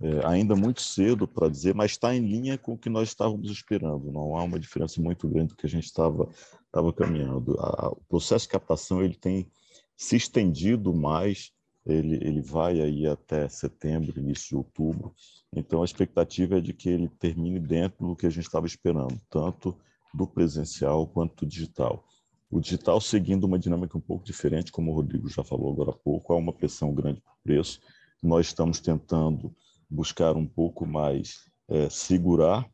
É, 0.00 0.26
ainda 0.26 0.56
muito 0.56 0.82
cedo 0.82 1.28
para 1.28 1.48
dizer, 1.48 1.74
mas 1.74 1.92
está 1.92 2.14
em 2.14 2.20
linha 2.20 2.58
com 2.58 2.72
o 2.72 2.78
que 2.78 2.90
nós 2.90 3.08
estávamos 3.08 3.50
esperando. 3.50 4.10
Não 4.10 4.36
há 4.36 4.42
uma 4.42 4.58
diferença 4.58 5.00
muito 5.00 5.28
grande 5.28 5.48
do 5.48 5.56
que 5.56 5.66
a 5.66 5.68
gente 5.68 5.84
estava 5.84 6.28
estava 6.72 6.92
caminhando. 6.92 7.54
A, 7.60 7.90
o 7.90 8.02
processo 8.08 8.46
de 8.46 8.52
captação 8.52 9.02
ele 9.02 9.14
tem 9.14 9.46
se 9.94 10.16
estendido 10.16 10.94
mais. 10.94 11.52
Ele, 11.84 12.14
ele 12.24 12.40
vai 12.40 12.80
aí 12.80 13.06
até 13.06 13.48
setembro, 13.48 14.18
início 14.18 14.48
de 14.48 14.56
outubro. 14.56 15.12
Então 15.54 15.82
a 15.82 15.84
expectativa 15.84 16.58
é 16.58 16.60
de 16.60 16.72
que 16.72 16.88
ele 16.88 17.08
termine 17.08 17.58
dentro 17.58 18.06
do 18.06 18.16
que 18.16 18.24
a 18.24 18.30
gente 18.30 18.46
estava 18.46 18.66
esperando, 18.66 19.20
tanto 19.28 19.76
do 20.14 20.26
presencial 20.26 21.06
quanto 21.06 21.44
do 21.44 21.48
digital. 21.48 22.04
O 22.50 22.60
digital 22.60 23.00
seguindo 23.00 23.44
uma 23.44 23.58
dinâmica 23.58 23.98
um 23.98 24.00
pouco 24.00 24.24
diferente, 24.24 24.70
como 24.70 24.92
o 24.92 24.94
Rodrigo 24.94 25.28
já 25.28 25.42
falou 25.42 25.72
agora 25.72 25.90
há 25.90 25.94
pouco, 25.94 26.32
há 26.32 26.36
uma 26.36 26.52
pressão 26.52 26.94
grande 26.94 27.20
por 27.20 27.34
preço. 27.42 27.80
Nós 28.22 28.46
estamos 28.46 28.78
tentando 28.78 29.52
buscar 29.92 30.36
um 30.36 30.46
pouco 30.46 30.86
mais 30.86 31.50
é, 31.68 31.88
segurar 31.90 32.68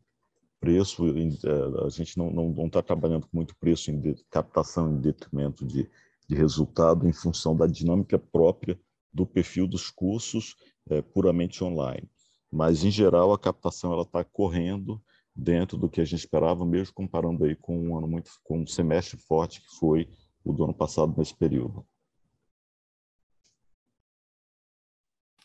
preço. 0.59 1.05
É, 1.07 1.85
a 1.85 1.89
gente 1.89 2.17
não 2.17 2.65
está 2.65 2.81
trabalhando 2.81 3.27
com 3.27 3.37
muito 3.37 3.55
preço 3.57 3.91
em 3.91 4.15
captação 4.29 4.91
em 4.91 5.01
detrimento 5.01 5.65
de, 5.65 5.89
de 6.27 6.35
resultado 6.35 7.07
em 7.07 7.13
função 7.13 7.55
da 7.55 7.67
dinâmica 7.67 8.17
própria 8.17 8.79
do 9.13 9.25
perfil 9.25 9.67
dos 9.67 9.89
cursos 9.89 10.55
é, 10.89 11.01
puramente 11.01 11.63
online. 11.63 12.09
Mas, 12.51 12.83
em 12.83 12.91
geral, 12.91 13.31
a 13.31 13.39
captação 13.39 13.93
ela 13.93 14.03
está 14.03 14.23
correndo 14.23 15.01
dentro 15.35 15.77
do 15.77 15.89
que 15.89 16.01
a 16.01 16.05
gente 16.05 16.19
esperava, 16.19 16.65
mesmo 16.65 16.93
comparando 16.93 17.45
aí 17.45 17.55
com 17.55 17.77
um 17.77 17.97
ano 17.97 18.07
muito, 18.07 18.31
com 18.43 18.59
um 18.59 18.67
semestre 18.67 19.17
forte 19.17 19.61
que 19.61 19.75
foi 19.77 20.09
o 20.43 20.51
do 20.51 20.63
ano 20.63 20.73
passado 20.73 21.13
nesse 21.17 21.35
período. 21.35 21.85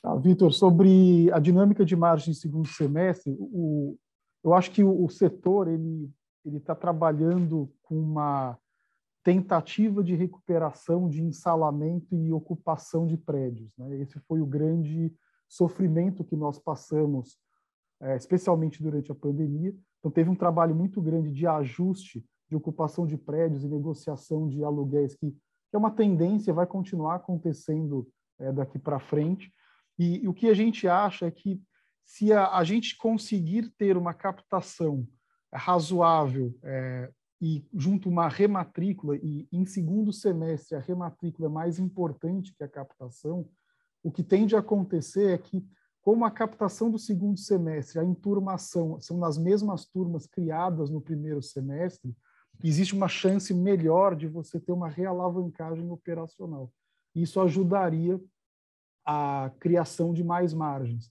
Ah, 0.04 0.16
Vitor, 0.16 0.52
sobre 0.52 1.30
a 1.32 1.38
dinâmica 1.38 1.84
de 1.84 1.96
margem 1.96 2.32
em 2.32 2.36
segundo 2.36 2.68
semestre, 2.68 3.34
o, 3.40 3.96
eu 4.44 4.52
acho 4.52 4.70
que 4.70 4.84
o, 4.84 5.04
o 5.04 5.08
setor 5.08 5.66
ele 5.66 6.10
ele 6.44 6.58
está 6.58 6.74
trabalhando 6.74 7.72
com 7.82 7.98
uma 7.98 8.58
tentativa 9.22 10.04
de 10.04 10.14
recuperação 10.14 11.08
de 11.08 11.22
ensalamento 11.22 12.14
e 12.14 12.30
ocupação 12.30 13.06
de 13.06 13.16
prédios. 13.16 13.72
Né? 13.78 14.00
Esse 14.00 14.20
foi 14.20 14.40
o 14.40 14.46
grande 14.46 15.12
sofrimento 15.48 16.22
que 16.22 16.36
nós 16.36 16.58
passamos 16.58 17.38
é, 18.02 18.16
especialmente 18.16 18.82
durante 18.82 19.10
a 19.10 19.14
pandemia. 19.14 19.74
Então, 19.98 20.10
teve 20.10 20.28
um 20.28 20.34
trabalho 20.34 20.74
muito 20.74 21.00
grande 21.00 21.32
de 21.32 21.46
ajuste 21.46 22.22
de 22.50 22.54
ocupação 22.54 23.06
de 23.06 23.16
prédios 23.16 23.64
e 23.64 23.68
negociação 23.68 24.46
de 24.46 24.62
aluguéis, 24.62 25.14
que, 25.14 25.30
que 25.30 25.74
é 25.74 25.78
uma 25.78 25.90
tendência, 25.90 26.52
vai 26.52 26.66
continuar 26.66 27.14
acontecendo 27.14 28.06
é, 28.38 28.52
daqui 28.52 28.78
para 28.78 29.00
frente. 29.00 29.50
E, 29.98 30.24
e, 30.24 30.28
o 30.28 30.34
que 30.34 30.48
a 30.48 30.54
gente 30.54 30.88
acha 30.88 31.26
é 31.26 31.30
que, 31.30 31.60
se 32.04 32.32
a, 32.32 32.56
a 32.56 32.64
gente 32.64 32.96
conseguir 32.96 33.70
ter 33.78 33.96
uma 33.96 34.12
captação 34.12 35.06
razoável 35.52 36.54
é, 36.62 37.10
e 37.40 37.66
junto 37.74 38.08
uma 38.08 38.28
rematrícula, 38.28 39.16
e 39.16 39.48
em 39.52 39.64
segundo 39.64 40.12
semestre 40.12 40.76
a 40.76 40.80
rematrícula 40.80 41.48
é 41.48 41.52
mais 41.52 41.78
importante 41.78 42.54
que 42.54 42.64
a 42.64 42.68
captação, 42.68 43.48
o 44.02 44.10
que 44.10 44.22
tende 44.22 44.56
a 44.56 44.58
acontecer 44.58 45.30
é 45.30 45.38
que 45.38 45.64
como 46.04 46.26
a 46.26 46.30
captação 46.30 46.90
do 46.90 46.98
segundo 46.98 47.38
semestre, 47.38 47.98
a 47.98 48.04
enturmação 48.04 49.00
são 49.00 49.16
nas 49.16 49.38
mesmas 49.38 49.86
turmas 49.86 50.26
criadas 50.26 50.90
no 50.90 51.00
primeiro 51.00 51.42
semestre, 51.42 52.14
existe 52.62 52.94
uma 52.94 53.08
chance 53.08 53.54
melhor 53.54 54.14
de 54.14 54.28
você 54.28 54.60
ter 54.60 54.72
uma 54.72 54.88
realavancagem 54.88 55.90
operacional. 55.90 56.70
Isso 57.14 57.40
ajudaria 57.40 58.20
a 59.04 59.50
criação 59.60 60.12
de 60.12 60.24
mais 60.24 60.54
margens. 60.54 61.10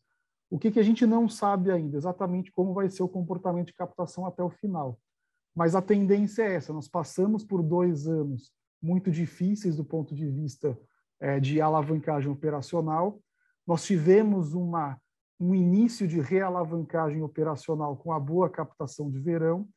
O 0.50 0.60
que, 0.60 0.72
que 0.72 0.80
a 0.80 0.84
gente 0.84 1.06
não 1.06 1.28
sabe 1.28 1.72
ainda 1.72 1.98
exatamente 1.98 2.52
como 2.52 2.74
vai 2.74 2.90
ser 2.90 3.04
o 3.04 3.10
comportamento 3.10 3.68
de 3.68 3.74
captação 3.74 4.26
até 4.26 4.44
o 4.44 4.50
final. 4.50 5.00
Mas 5.56 5.76
a 5.76 5.82
tendência 5.82 6.44
é 6.44 6.56
essa. 6.56 6.74
Nós 6.74 6.88
passamos 6.88 7.44
por 7.44 7.62
dois 7.64 8.08
anos 8.08 8.52
muito 8.82 9.10
difíceis 9.10 9.78
do 9.78 9.86
ponto 9.86 10.14
de 10.14 10.28
vista 10.28 10.78
é, 11.20 11.40
de 11.40 11.62
alavancagem 11.62 12.30
operacional 12.30 13.20
nós 13.66 13.86
tivemos 13.86 14.54
uma, 14.54 15.00
um 15.40 15.56
início 15.56 16.08
de 16.08 16.20
realavancagem 16.20 17.22
operacional 17.22 17.96
com 17.96 18.12
a 18.12 18.20
boa 18.20 18.50
captação 18.50 19.10
de 19.10 19.20
verão. 19.20 19.68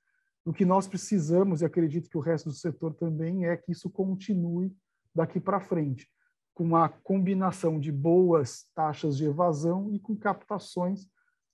O 0.44 0.52
que 0.52 0.64
nós 0.64 0.86
precisamos, 0.86 1.60
e 1.60 1.64
acredito 1.64 2.08
que 2.08 2.18
o 2.18 2.20
resto 2.20 2.48
do 2.48 2.54
setor 2.54 2.94
também, 2.94 3.46
é 3.46 3.56
que 3.56 3.72
isso 3.72 3.88
continue 3.90 4.74
daqui 5.14 5.40
para 5.40 5.60
frente, 5.60 6.08
com 6.56 6.74
a 6.74 6.88
combinação 6.88 7.78
de 7.78 7.92
boas 7.92 8.64
taxas 8.74 9.18
de 9.18 9.26
evasão 9.26 9.92
e 9.92 9.98
com 9.98 10.16
captações 10.16 11.06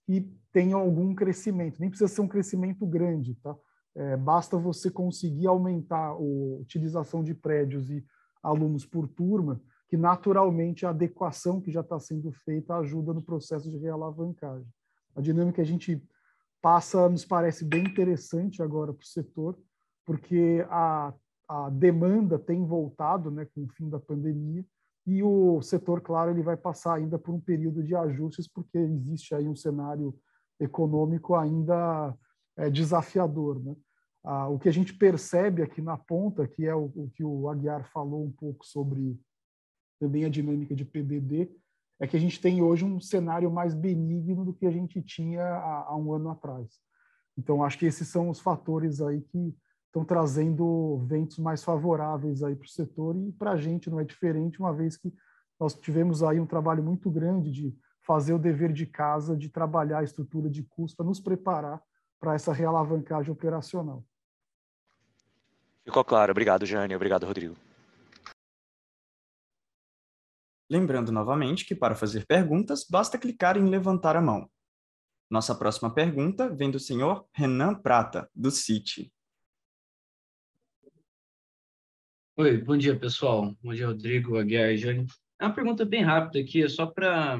que 0.06 0.32
tenham 0.52 0.78
algum 0.78 1.12
crescimento. 1.12 1.80
Nem 1.80 1.90
precisa 1.90 2.06
ser 2.06 2.20
um 2.20 2.28
crescimento 2.28 2.86
grande, 2.86 3.34
tá? 3.42 3.52
É, 3.96 4.16
basta 4.16 4.56
você 4.56 4.92
conseguir 4.92 5.48
aumentar 5.48 6.10
a 6.10 6.16
utilização 6.16 7.24
de 7.24 7.34
prédios 7.34 7.90
e 7.90 8.06
alunos 8.40 8.86
por 8.86 9.08
turma, 9.08 9.60
que 9.88 9.96
naturalmente 9.96 10.86
a 10.86 10.90
adequação 10.90 11.60
que 11.60 11.72
já 11.72 11.80
está 11.80 11.98
sendo 11.98 12.30
feita 12.30 12.76
ajuda 12.76 13.12
no 13.12 13.22
processo 13.22 13.68
de 13.68 13.78
realavancagem. 13.78 14.68
A 15.16 15.20
dinâmica 15.20 15.56
que 15.56 15.62
a 15.62 15.64
gente 15.64 16.00
passa 16.62 17.08
nos 17.08 17.24
parece 17.24 17.64
bem 17.64 17.82
interessante 17.82 18.62
agora 18.62 18.92
para 18.92 19.02
o 19.02 19.06
setor, 19.06 19.58
porque 20.06 20.64
a, 20.70 21.12
a 21.48 21.70
demanda 21.70 22.38
tem 22.38 22.64
voltado 22.64 23.32
né, 23.32 23.48
com 23.52 23.64
o 23.64 23.68
fim 23.68 23.88
da 23.90 23.98
pandemia 23.98 24.64
e 25.06 25.22
o 25.22 25.60
setor, 25.62 26.00
claro, 26.00 26.30
ele 26.30 26.42
vai 26.42 26.56
passar 26.56 26.94
ainda 26.94 27.18
por 27.18 27.34
um 27.34 27.40
período 27.40 27.82
de 27.82 27.94
ajustes, 27.94 28.46
porque 28.46 28.78
existe 28.78 29.34
aí 29.34 29.48
um 29.48 29.56
cenário 29.56 30.16
econômico 30.60 31.34
ainda 31.34 32.16
é, 32.56 32.70
desafiador. 32.70 33.60
Né? 33.60 33.74
Ah, 34.24 34.48
o 34.48 34.58
que 34.58 34.68
a 34.68 34.72
gente 34.72 34.94
percebe 34.94 35.62
aqui 35.62 35.82
na 35.82 35.96
ponta, 35.96 36.46
que 36.46 36.66
é 36.66 36.74
o, 36.74 36.84
o 36.94 37.10
que 37.12 37.24
o 37.24 37.48
Aguiar 37.48 37.90
falou 37.90 38.24
um 38.24 38.30
pouco 38.30 38.64
sobre 38.64 39.18
também 39.98 40.24
a 40.24 40.28
dinâmica 40.28 40.74
de 40.74 40.84
PDD, 40.84 41.50
é 42.00 42.06
que 42.06 42.16
a 42.16 42.20
gente 42.20 42.40
tem 42.40 42.62
hoje 42.62 42.84
um 42.84 43.00
cenário 43.00 43.50
mais 43.50 43.74
benigno 43.74 44.44
do 44.44 44.54
que 44.54 44.66
a 44.66 44.70
gente 44.70 45.00
tinha 45.02 45.42
há, 45.42 45.86
há 45.88 45.96
um 45.96 46.12
ano 46.12 46.30
atrás. 46.30 46.80
Então, 47.36 47.64
acho 47.64 47.78
que 47.78 47.86
esses 47.86 48.08
são 48.08 48.28
os 48.28 48.40
fatores 48.40 49.00
aí 49.00 49.20
que 49.20 49.54
estão 49.92 50.06
trazendo 50.06 51.04
ventos 51.06 51.38
mais 51.38 51.62
favoráveis 51.62 52.42
aí 52.42 52.56
para 52.56 52.64
o 52.64 52.68
setor 52.68 53.14
e 53.14 53.30
para 53.32 53.50
a 53.50 53.56
gente 53.58 53.90
não 53.90 54.00
é 54.00 54.04
diferente, 54.04 54.58
uma 54.58 54.72
vez 54.72 54.96
que 54.96 55.12
nós 55.60 55.74
tivemos 55.74 56.22
aí 56.22 56.40
um 56.40 56.46
trabalho 56.46 56.82
muito 56.82 57.10
grande 57.10 57.52
de 57.52 57.76
fazer 58.00 58.32
o 58.32 58.38
dever 58.38 58.72
de 58.72 58.86
casa, 58.86 59.36
de 59.36 59.50
trabalhar 59.50 59.98
a 59.98 60.02
estrutura 60.02 60.48
de 60.48 60.62
custo 60.64 60.96
para 60.96 61.06
nos 61.06 61.20
preparar 61.20 61.80
para 62.18 62.34
essa 62.34 62.54
realavancagem 62.54 63.30
operacional. 63.30 64.02
Ficou 65.84 66.04
claro. 66.04 66.30
Obrigado, 66.30 66.64
Jane. 66.64 66.96
Obrigado, 66.96 67.26
Rodrigo. 67.26 67.54
Lembrando 70.70 71.12
novamente 71.12 71.66
que 71.66 71.74
para 71.74 71.94
fazer 71.94 72.24
perguntas, 72.24 72.86
basta 72.88 73.18
clicar 73.18 73.58
em 73.58 73.68
levantar 73.68 74.16
a 74.16 74.22
mão. 74.22 74.48
Nossa 75.30 75.54
próxima 75.54 75.92
pergunta 75.92 76.48
vem 76.48 76.70
do 76.70 76.80
senhor 76.80 77.26
Renan 77.34 77.74
Prata, 77.74 78.28
do 78.34 78.50
CIT. 78.50 79.12
Oi, 82.34 82.56
bom 82.56 82.78
dia, 82.78 82.98
pessoal. 82.98 83.54
Bom 83.62 83.74
dia, 83.74 83.86
Rodrigo, 83.86 84.38
Aguiar 84.38 84.70
e 84.70 84.78
Jânio. 84.78 85.04
É 85.38 85.44
uma 85.44 85.54
pergunta 85.54 85.84
bem 85.84 86.02
rápida 86.02 86.40
aqui, 86.40 86.62
é 86.62 86.68
só 86.68 86.86
para 86.86 87.38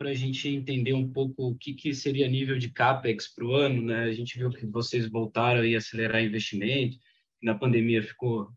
a 0.00 0.14
gente 0.14 0.48
entender 0.48 0.92
um 0.92 1.12
pouco 1.12 1.48
o 1.48 1.56
que, 1.56 1.74
que 1.74 1.92
seria 1.92 2.28
nível 2.28 2.56
de 2.56 2.70
CAPEX 2.70 3.34
para 3.34 3.44
o 3.44 3.52
ano. 3.52 3.82
Né? 3.82 4.04
A 4.04 4.12
gente 4.12 4.38
viu 4.38 4.48
que 4.50 4.64
vocês 4.64 5.10
voltaram 5.10 5.60
a 5.60 5.76
acelerar 5.76 6.22
investimento, 6.22 6.96
na 7.42 7.52
pandemia 7.52 8.00
ficou 8.00 8.48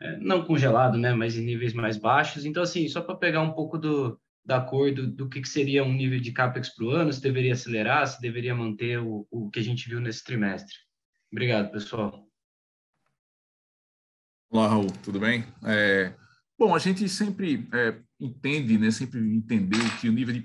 é, 0.00 0.16
não 0.18 0.44
congelado, 0.44 0.96
né, 0.96 1.12
mas 1.12 1.36
em 1.36 1.44
níveis 1.44 1.72
mais 1.72 1.96
baixos. 1.96 2.44
Então, 2.44 2.62
assim, 2.62 2.86
só 2.86 3.00
para 3.00 3.16
pegar 3.16 3.42
um 3.42 3.52
pouco 3.52 3.76
do, 3.76 4.20
da 4.44 4.60
cor 4.60 4.94
do, 4.94 5.08
do 5.08 5.28
que, 5.28 5.40
que 5.40 5.48
seria 5.48 5.82
um 5.82 5.92
nível 5.92 6.20
de 6.20 6.30
CAPEX 6.30 6.68
para 6.68 6.84
o 6.84 6.90
ano, 6.90 7.12
se 7.12 7.20
deveria 7.20 7.54
acelerar, 7.54 8.06
se 8.06 8.20
deveria 8.20 8.54
manter 8.54 9.00
o, 9.00 9.26
o 9.28 9.50
que 9.50 9.58
a 9.58 9.64
gente 9.64 9.88
viu 9.88 10.00
nesse 10.00 10.22
trimestre. 10.22 10.76
Obrigado, 11.32 11.72
pessoal. 11.72 12.24
Olá, 14.50 14.68
Raul, 14.68 14.90
tudo 15.02 15.18
bem? 15.20 15.44
É, 15.64 16.14
bom, 16.58 16.74
a 16.74 16.78
gente 16.78 17.08
sempre 17.08 17.68
é, 17.72 17.98
entende, 18.20 18.78
né, 18.78 18.90
sempre 18.90 19.20
entendeu 19.20 19.80
que 20.00 20.08
o 20.08 20.12
nível 20.12 20.32
de 20.34 20.44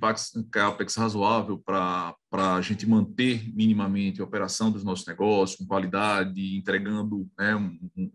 CAPEX 0.52 0.96
razoável 0.96 1.58
para 1.60 2.16
a 2.34 2.62
gente 2.62 2.88
manter 2.88 3.54
minimamente 3.54 4.20
a 4.20 4.24
operação 4.24 4.72
dos 4.72 4.84
nossos 4.84 5.06
negócios, 5.06 5.60
com 5.60 5.68
qualidade, 5.68 6.58
entregando 6.58 7.30
né, 7.38 7.56
um, 7.56 7.80
um, 7.96 8.12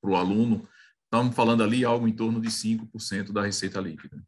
para 0.00 0.10
o 0.10 0.16
aluno, 0.16 0.68
Estamos 1.12 1.34
falando 1.34 1.64
ali 1.64 1.84
algo 1.84 2.06
em 2.06 2.12
torno 2.12 2.40
de 2.40 2.48
5% 2.50 3.32
da 3.32 3.42
receita 3.42 3.80
líquida. 3.80 4.24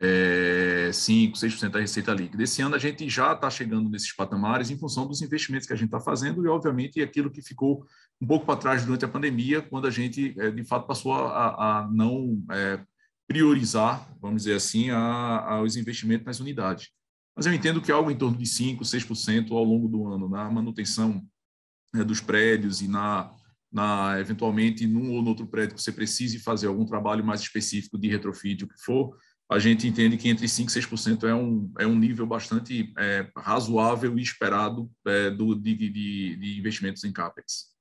É, 0.00 0.90
5%, 0.90 1.34
6% 1.34 1.70
da 1.70 1.80
receita 1.80 2.12
líquida. 2.12 2.42
Esse 2.42 2.60
ano 2.60 2.74
a 2.74 2.78
gente 2.78 3.08
já 3.08 3.32
está 3.32 3.48
chegando 3.48 3.88
nesses 3.88 4.14
patamares 4.14 4.70
em 4.70 4.76
função 4.76 5.06
dos 5.06 5.22
investimentos 5.22 5.66
que 5.66 5.72
a 5.72 5.76
gente 5.76 5.86
está 5.86 6.00
fazendo 6.00 6.44
e, 6.44 6.48
obviamente, 6.48 7.00
aquilo 7.00 7.30
que 7.30 7.40
ficou 7.40 7.86
um 8.20 8.26
pouco 8.26 8.44
para 8.44 8.58
trás 8.58 8.84
durante 8.84 9.04
a 9.04 9.08
pandemia, 9.08 9.62
quando 9.62 9.86
a 9.86 9.90
gente, 9.90 10.34
é, 10.38 10.50
de 10.50 10.64
fato, 10.64 10.86
passou 10.86 11.14
a, 11.14 11.80
a 11.80 11.88
não 11.90 12.44
é, 12.50 12.80
priorizar, 13.26 14.08
vamos 14.20 14.42
dizer 14.42 14.56
assim, 14.56 14.90
a, 14.90 14.98
a, 14.98 15.62
os 15.62 15.76
investimentos 15.76 16.26
nas 16.26 16.40
unidades. 16.40 16.90
Mas 17.36 17.46
eu 17.46 17.52
entendo 17.52 17.80
que 17.80 17.90
algo 17.90 18.10
em 18.10 18.16
torno 18.16 18.36
de 18.36 18.44
5%, 18.44 18.80
6% 18.80 19.50
ao 19.52 19.64
longo 19.64 19.88
do 19.88 20.06
ano 20.06 20.28
na 20.28 20.48
manutenção 20.50 21.24
né, 21.92 22.04
dos 22.04 22.20
prédios 22.20 22.80
e 22.80 22.88
na, 22.88 23.34
na 23.72 24.20
eventualmente 24.20 24.86
num 24.86 25.12
ou 25.12 25.24
outro 25.24 25.46
prédio 25.46 25.74
que 25.74 25.82
você 25.82 25.90
precise 25.90 26.38
fazer 26.38 26.68
algum 26.68 26.84
trabalho 26.84 27.24
mais 27.24 27.40
específico 27.40 27.98
de 27.98 28.08
retrofit, 28.08 28.64
o 28.64 28.68
que 28.68 28.78
for, 28.78 29.16
a 29.48 29.58
gente 29.58 29.86
entende 29.86 30.16
que 30.16 30.28
entre 30.28 30.46
5% 30.46 30.68
e 30.68 30.80
6% 30.80 31.28
é 31.28 31.34
um, 31.34 31.72
é 31.78 31.86
um 31.86 31.98
nível 31.98 32.26
bastante 32.26 32.92
é, 32.98 33.30
razoável 33.36 34.18
e 34.18 34.22
esperado 34.22 34.90
é, 35.06 35.30
do, 35.30 35.54
de, 35.54 35.74
de, 35.74 35.90
de, 36.36 36.58
investimentos 36.58 37.04
em 37.04 37.12
CAPEX. 37.12 37.74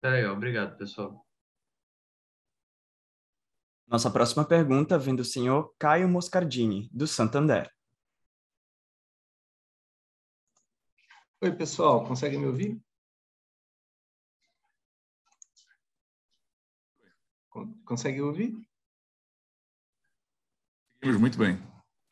Tá 0.00 0.10
legal, 0.10 0.34
obrigado, 0.34 0.76
pessoal. 0.76 1.24
Nossa 3.86 4.10
próxima 4.10 4.46
pergunta 4.46 4.98
vem 4.98 5.14
do 5.14 5.24
senhor 5.24 5.74
Caio 5.78 6.08
Moscardini, 6.08 6.88
do 6.92 7.06
Santander. 7.06 7.70
Oi, 11.42 11.52
pessoal, 11.52 12.06
conseguem 12.06 12.40
me 12.40 12.46
ouvir? 12.46 12.82
Consegue 17.84 18.22
ouvir? 18.22 18.56
Muito 21.12 21.36
bem. 21.38 21.58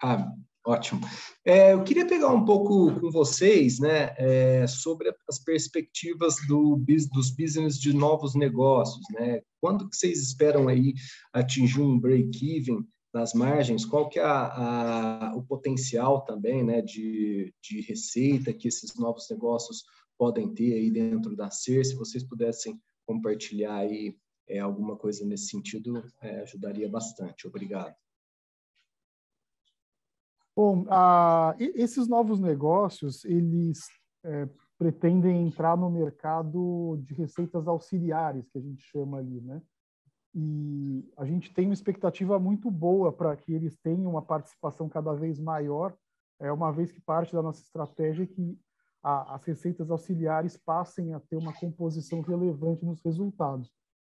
Ah, 0.03 0.31
ótimo. 0.67 1.01
É, 1.47 1.73
eu 1.73 1.83
queria 1.83 2.07
pegar 2.07 2.29
um 2.29 2.45
pouco 2.45 3.01
com 3.01 3.11
vocês 3.11 3.79
né, 3.79 4.15
é, 4.19 4.67
sobre 4.67 5.11
as 5.29 5.39
perspectivas 5.39 6.37
do, 6.47 6.77
dos 7.13 7.31
business 7.31 7.79
de 7.79 7.95
novos 7.95 8.35
negócios. 8.35 9.03
Né? 9.13 9.41
Quando 9.61 9.89
que 9.89 9.97
vocês 9.97 10.21
esperam 10.21 10.69
aí 10.69 10.93
atingir 11.33 11.81
um 11.81 11.99
break-even 11.99 12.87
nas 13.15 13.33
margens? 13.33 13.87
Qual 13.87 14.09
que 14.09 14.19
é 14.19 14.25
a, 14.25 15.31
a, 15.31 15.37
o 15.37 15.43
potencial 15.43 16.23
também 16.25 16.63
né, 16.63 16.83
de, 16.83 17.53
de 17.63 17.81
receita 17.81 18.53
que 18.53 18.69
esses 18.69 18.95
novos 18.97 19.27
negócios 19.31 19.85
podem 20.19 20.53
ter 20.53 20.75
aí 20.75 20.91
dentro 20.91 21.35
da 21.35 21.51
SER? 21.51 21.85
Se 21.85 21.95
vocês 21.95 22.23
pudessem 22.23 22.79
compartilhar 23.07 23.77
aí 23.77 24.17
é, 24.49 24.59
alguma 24.59 24.97
coisa 24.97 25.25
nesse 25.25 25.47
sentido, 25.47 26.05
é, 26.21 26.41
ajudaria 26.41 26.89
bastante. 26.89 27.47
Obrigado. 27.47 27.95
Bom, 30.55 30.85
a, 30.91 31.55
esses 31.59 32.07
novos 32.07 32.39
negócios, 32.39 33.25
eles 33.25 33.81
é, 34.25 34.49
pretendem 34.79 35.47
entrar 35.47 35.77
no 35.77 35.91
mercado 35.91 36.99
de 37.03 37.15
receitas 37.15 37.67
auxiliares, 37.67 38.49
que 38.51 38.59
a 38.59 38.61
gente 38.61 38.83
chama 38.83 39.19
ali, 39.19 39.41
né? 39.41 39.63
E 40.35 41.11
a 41.17 41.25
gente 41.25 41.53
tem 41.53 41.67
uma 41.67 41.75
expectativa 41.75 42.39
muito 42.39 42.71
boa 42.71 43.13
para 43.13 43.37
que 43.37 43.53
eles 43.53 43.77
tenham 43.83 44.11
uma 44.11 44.23
participação 44.23 44.89
cada 44.89 45.13
vez 45.15 45.39
maior, 45.39 45.95
é 46.41 46.51
uma 46.51 46.73
vez 46.73 46.91
que 46.91 47.01
parte 47.01 47.33
da 47.33 47.43
nossa 47.43 47.63
estratégia 47.63 48.25
é 48.25 48.27
que 48.27 48.59
a, 49.03 49.35
as 49.35 49.45
receitas 49.45 49.91
auxiliares 49.91 50.57
passem 50.57 51.13
a 51.15 51.21
ter 51.21 51.37
uma 51.37 51.53
composição 51.53 52.21
relevante 52.21 52.85
nos 52.85 53.01
resultados. 53.03 53.71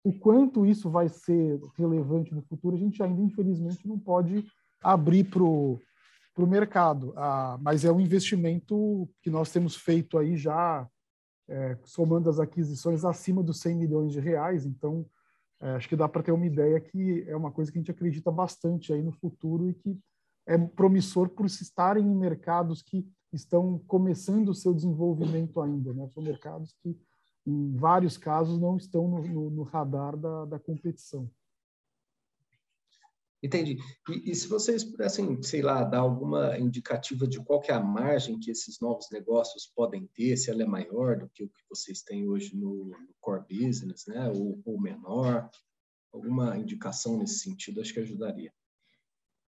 O 0.05 0.13
quanto 0.13 0.65
isso 0.65 0.89
vai 0.89 1.09
ser 1.09 1.61
relevante 1.77 2.35
no 2.35 2.43
futuro, 2.43 2.77
a 2.77 2.79
gente 2.79 3.03
ainda, 3.03 3.21
infelizmente, 3.21 3.87
não 3.87 3.99
pode 3.99 4.45
abrir 4.83 5.25
para 5.25 5.43
o 5.43 5.81
para 6.37 6.45
o 6.45 6.47
mercado. 6.47 7.15
Ah, 7.17 7.59
mas 7.63 7.83
é 7.85 7.91
um 7.91 7.99
investimento 7.99 9.09
que 9.23 9.31
nós 9.31 9.51
temos 9.51 9.75
feito 9.75 10.19
aí 10.19 10.37
já, 10.37 10.87
é, 11.49 11.79
somando 11.83 12.29
as 12.29 12.39
aquisições, 12.39 13.07
acima 13.07 13.43
dos 13.43 13.59
100 13.61 13.75
milhões 13.75 14.13
de 14.13 14.21
reais. 14.21 14.67
Então, 14.67 15.07
é, 15.61 15.71
acho 15.71 15.89
que 15.89 15.97
dá 15.97 16.07
para 16.07 16.23
ter 16.23 16.33
uma 16.33 16.45
ideia 16.45 16.79
que 16.79 17.25
é 17.27 17.35
uma 17.35 17.51
coisa 17.51 17.73
que 17.73 17.79
a 17.79 17.81
gente 17.81 17.91
acredita 17.91 18.31
bastante 18.31 18.93
aí 18.93 19.03
no 19.03 19.13
futuro 19.13 19.71
e 19.71 19.75
que 19.75 19.99
é 20.47 20.59
promissor 20.59 21.31
por 21.31 21.49
se 21.49 21.63
estarem 21.63 22.05
em 22.05 22.15
mercados 22.15 22.83
que 22.83 23.09
estão 23.33 23.79
começando 23.87 24.51
o 24.51 24.55
seu 24.55 24.75
desenvolvimento 24.75 25.61
ainda. 25.63 25.95
Né? 25.95 26.07
São 26.09 26.23
mercados 26.23 26.75
que, 26.83 26.97
em 27.47 27.75
vários 27.77 28.19
casos, 28.19 28.61
não 28.61 28.77
estão 28.77 29.09
no, 29.09 29.23
no, 29.23 29.51
no 29.51 29.63
radar 29.63 30.17
da, 30.19 30.45
da 30.45 30.59
competição. 30.59 31.31
Entendi. 33.43 33.77
E, 34.09 34.31
e, 34.31 34.35
se 34.35 34.49
vocês 34.49 34.83
pudessem, 34.83 35.43
sei 35.43 35.61
lá, 35.61 35.85
dar 35.85 35.99
alguma 35.99 36.59
indicativa 36.59 37.27
de 37.27 37.39
qual 37.45 37.63
é 37.69 37.73
a 37.73 37.81
margem 37.81 38.39
que 38.39 38.51
esses 38.51 38.81
novos 38.81 39.09
negócios 39.11 39.71
podem 39.75 40.09
ter, 40.15 40.37
se 40.37 40.51
ela 40.51 40.63
é 40.63 40.67
maior 40.67 41.19
do 41.19 41.29
que 41.29 41.45
o 41.45 41.49
que 41.49 41.63
vocês 41.69 42.03
têm 42.03 42.29
hoje 42.29 42.57
no, 42.57 42.87
no 42.87 43.15
core 43.21 43.45
business, 43.49 44.07
né? 44.07 44.29
Ou, 44.31 44.61
ou, 44.65 44.81
menor, 44.81 45.51
alguma 46.13 46.57
indicação 46.57 47.19
nesse 47.19 47.41
sentido, 47.41 47.81
acho 47.81 47.93
que 47.93 48.01
ajudaria. 48.01 48.53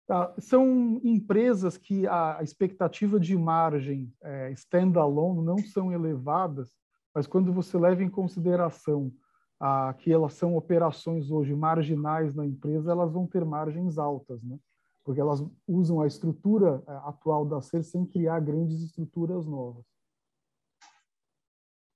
Tá. 0.08 0.34
São 0.40 1.00
empresas 1.04 1.78
que 1.78 2.08
a 2.08 2.40
expectativa 2.42 3.20
de 3.20 3.36
margem 3.38 4.12
é, 4.24 4.52
standalone 4.52 5.44
não 5.44 5.58
são 5.58 5.92
elevadas, 5.92 6.76
mas 7.14 7.26
quando 7.26 7.54
você 7.54 7.78
leva 7.78 8.04
em 8.04 8.10
consideração 8.10 9.12
a, 9.60 9.94
que 9.94 10.12
elas 10.12 10.34
são 10.34 10.56
operações 10.56 11.32
hoje 11.32 11.56
marginais 11.56 12.34
na 12.36 12.46
empresa, 12.46 12.92
elas 12.92 13.12
vão 13.12 13.26
ter 13.28 13.46
margens 13.46 13.98
altas, 13.98 14.42
né? 14.44 14.60
porque 15.04 15.22
elas 15.22 15.40
usam 15.68 16.02
a 16.02 16.08
estrutura 16.08 16.84
é, 16.88 16.92
atual 17.08 17.46
da 17.46 17.62
SER 17.62 17.84
sem 17.84 18.06
criar 18.06 18.40
grandes 18.40 18.82
estruturas 18.82 19.46
novas. 19.46 19.86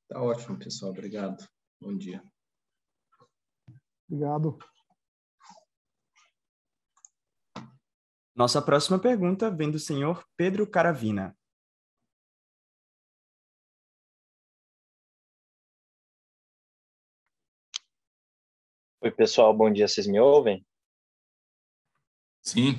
Tá 0.07 0.21
ótimo, 0.21 0.57
pessoal. 0.57 0.91
Obrigado. 0.91 1.47
Bom 1.81 1.97
dia. 1.97 2.23
Obrigado. 4.07 4.57
Nossa 8.35 8.61
próxima 8.61 8.97
pergunta 8.97 9.51
vem 9.51 9.69
do 9.69 9.77
senhor 9.77 10.23
Pedro 10.37 10.65
Caravina. 10.65 11.37
Oi, 19.01 19.11
pessoal, 19.11 19.53
bom 19.55 19.71
dia. 19.71 19.87
Vocês 19.87 20.05
me 20.05 20.19
ouvem? 20.19 20.65
Sim. 22.41 22.75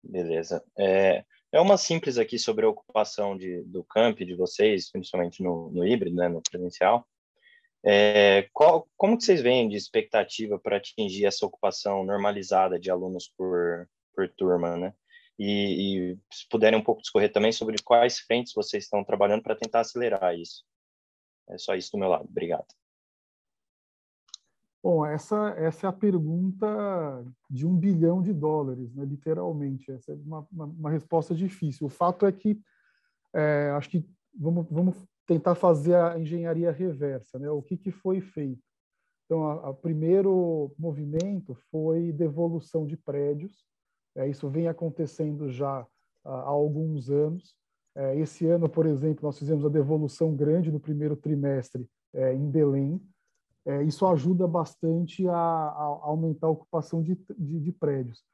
Beleza. 0.00 0.64
É, 0.78 1.24
é 1.50 1.60
uma 1.60 1.76
simples 1.76 2.16
aqui 2.16 2.38
sobre 2.38 2.64
a 2.64 2.68
ocupação 2.68 3.36
de, 3.36 3.64
do 3.64 3.82
camp 3.82 4.20
de 4.20 4.36
vocês, 4.36 4.88
principalmente 4.88 5.42
no, 5.42 5.68
no 5.72 5.84
híbrido, 5.84 6.14
né, 6.14 6.28
no 6.28 6.40
presencial. 6.48 7.04
É, 7.84 8.48
qual, 8.52 8.88
como 8.96 9.18
que 9.18 9.24
vocês 9.24 9.42
veem 9.42 9.68
de 9.68 9.76
expectativa 9.76 10.60
para 10.60 10.76
atingir 10.76 11.26
essa 11.26 11.44
ocupação 11.44 12.04
normalizada 12.04 12.78
de 12.78 12.88
alunos 12.88 13.28
por, 13.36 13.88
por 14.14 14.28
turma, 14.28 14.76
né? 14.76 14.94
E, 15.36 16.12
e 16.12 16.18
se 16.32 16.48
puderem 16.48 16.78
um 16.78 16.84
pouco 16.84 17.02
discorrer 17.02 17.32
também 17.32 17.50
sobre 17.50 17.82
quais 17.82 18.20
frentes 18.20 18.52
vocês 18.54 18.84
estão 18.84 19.02
trabalhando 19.02 19.42
para 19.42 19.56
tentar 19.56 19.80
acelerar 19.80 20.36
isso. 20.36 20.62
É 21.48 21.58
só 21.58 21.74
isso 21.74 21.90
do 21.90 21.98
meu 21.98 22.08
lado. 22.08 22.28
Obrigado. 22.28 22.77
Bom, 24.82 25.04
essa, 25.04 25.54
essa 25.56 25.86
é 25.86 25.90
a 25.90 25.92
pergunta 25.92 27.24
de 27.50 27.66
um 27.66 27.76
bilhão 27.76 28.22
de 28.22 28.32
dólares, 28.32 28.94
né, 28.94 29.04
literalmente. 29.04 29.90
Essa 29.90 30.12
é 30.12 30.14
uma, 30.14 30.46
uma, 30.52 30.64
uma 30.66 30.90
resposta 30.90 31.34
difícil. 31.34 31.86
O 31.86 31.90
fato 31.90 32.24
é 32.24 32.32
que, 32.32 32.60
é, 33.34 33.70
acho 33.76 33.90
que 33.90 34.08
vamos, 34.38 34.66
vamos 34.70 34.96
tentar 35.26 35.54
fazer 35.56 35.94
a 35.96 36.18
engenharia 36.18 36.70
reversa. 36.70 37.38
Né? 37.38 37.50
O 37.50 37.60
que, 37.60 37.76
que 37.76 37.90
foi 37.90 38.20
feito? 38.20 38.62
Então, 39.26 39.42
o 39.42 39.74
primeiro 39.74 40.72
movimento 40.78 41.54
foi 41.70 42.12
devolução 42.12 42.86
de 42.86 42.96
prédios. 42.96 43.66
É, 44.16 44.26
isso 44.26 44.48
vem 44.48 44.68
acontecendo 44.68 45.50
já 45.50 45.86
há, 46.24 46.30
alguns 46.30 47.10
anos. 47.10 47.54
É, 47.94 48.16
esse 48.18 48.46
ano, 48.46 48.68
por 48.70 48.86
exemplo, 48.86 49.26
nós 49.26 49.38
fizemos 49.38 49.66
a 49.66 49.68
devolução 49.68 50.34
grande 50.34 50.72
no 50.72 50.80
primeiro 50.80 51.14
trimestre 51.14 51.86
é, 52.14 52.32
em 52.32 52.50
Belém, 52.50 53.02
é, 53.68 53.82
isso 53.82 54.06
ajuda 54.06 54.48
bastante 54.48 55.28
a, 55.28 55.34
a, 55.34 55.98
aumentar 56.04 56.46
a 56.46 56.50
ocupação 56.50 57.02
de, 57.02 57.14
de, 57.36 57.60
de 57.60 57.70
prédios. 57.70 58.24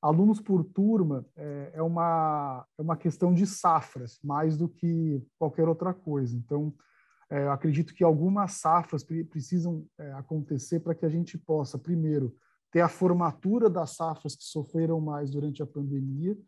Alunos 0.00 0.40
por 0.40 0.62
turma 0.62 1.26
é, 1.34 1.72
é, 1.74 1.82
uma, 1.82 2.64
é 2.78 2.82
uma 2.82 2.96
questão 2.96 3.34
de 3.34 3.44
safras, 3.44 4.20
mais 4.22 4.56
do 4.56 4.68
que 4.68 5.20
qualquer 5.36 5.66
outra 5.66 5.92
coisa. 5.92 6.36
Então, 6.36 6.72
é, 7.28 7.48
acredito 7.48 7.92
que 7.92 8.04
algumas 8.04 8.52
safras 8.52 9.02
pre 9.02 9.24
precisam 9.24 9.84
é, 9.98 10.12
acontecer 10.12 10.78
para 10.78 10.94
que 10.94 11.04
a 11.04 11.08
gente 11.08 11.36
possa, 11.36 11.76
primeiro, 11.76 12.32
ter 12.70 12.80
a 12.80 12.88
formatura 12.88 13.68
das 13.68 13.96
safras 13.96 14.36
que 14.36 14.44
sofreram 14.44 15.00
mais 15.00 15.28
durante 15.28 15.60
a 15.60 15.66
pandemia 15.66 16.38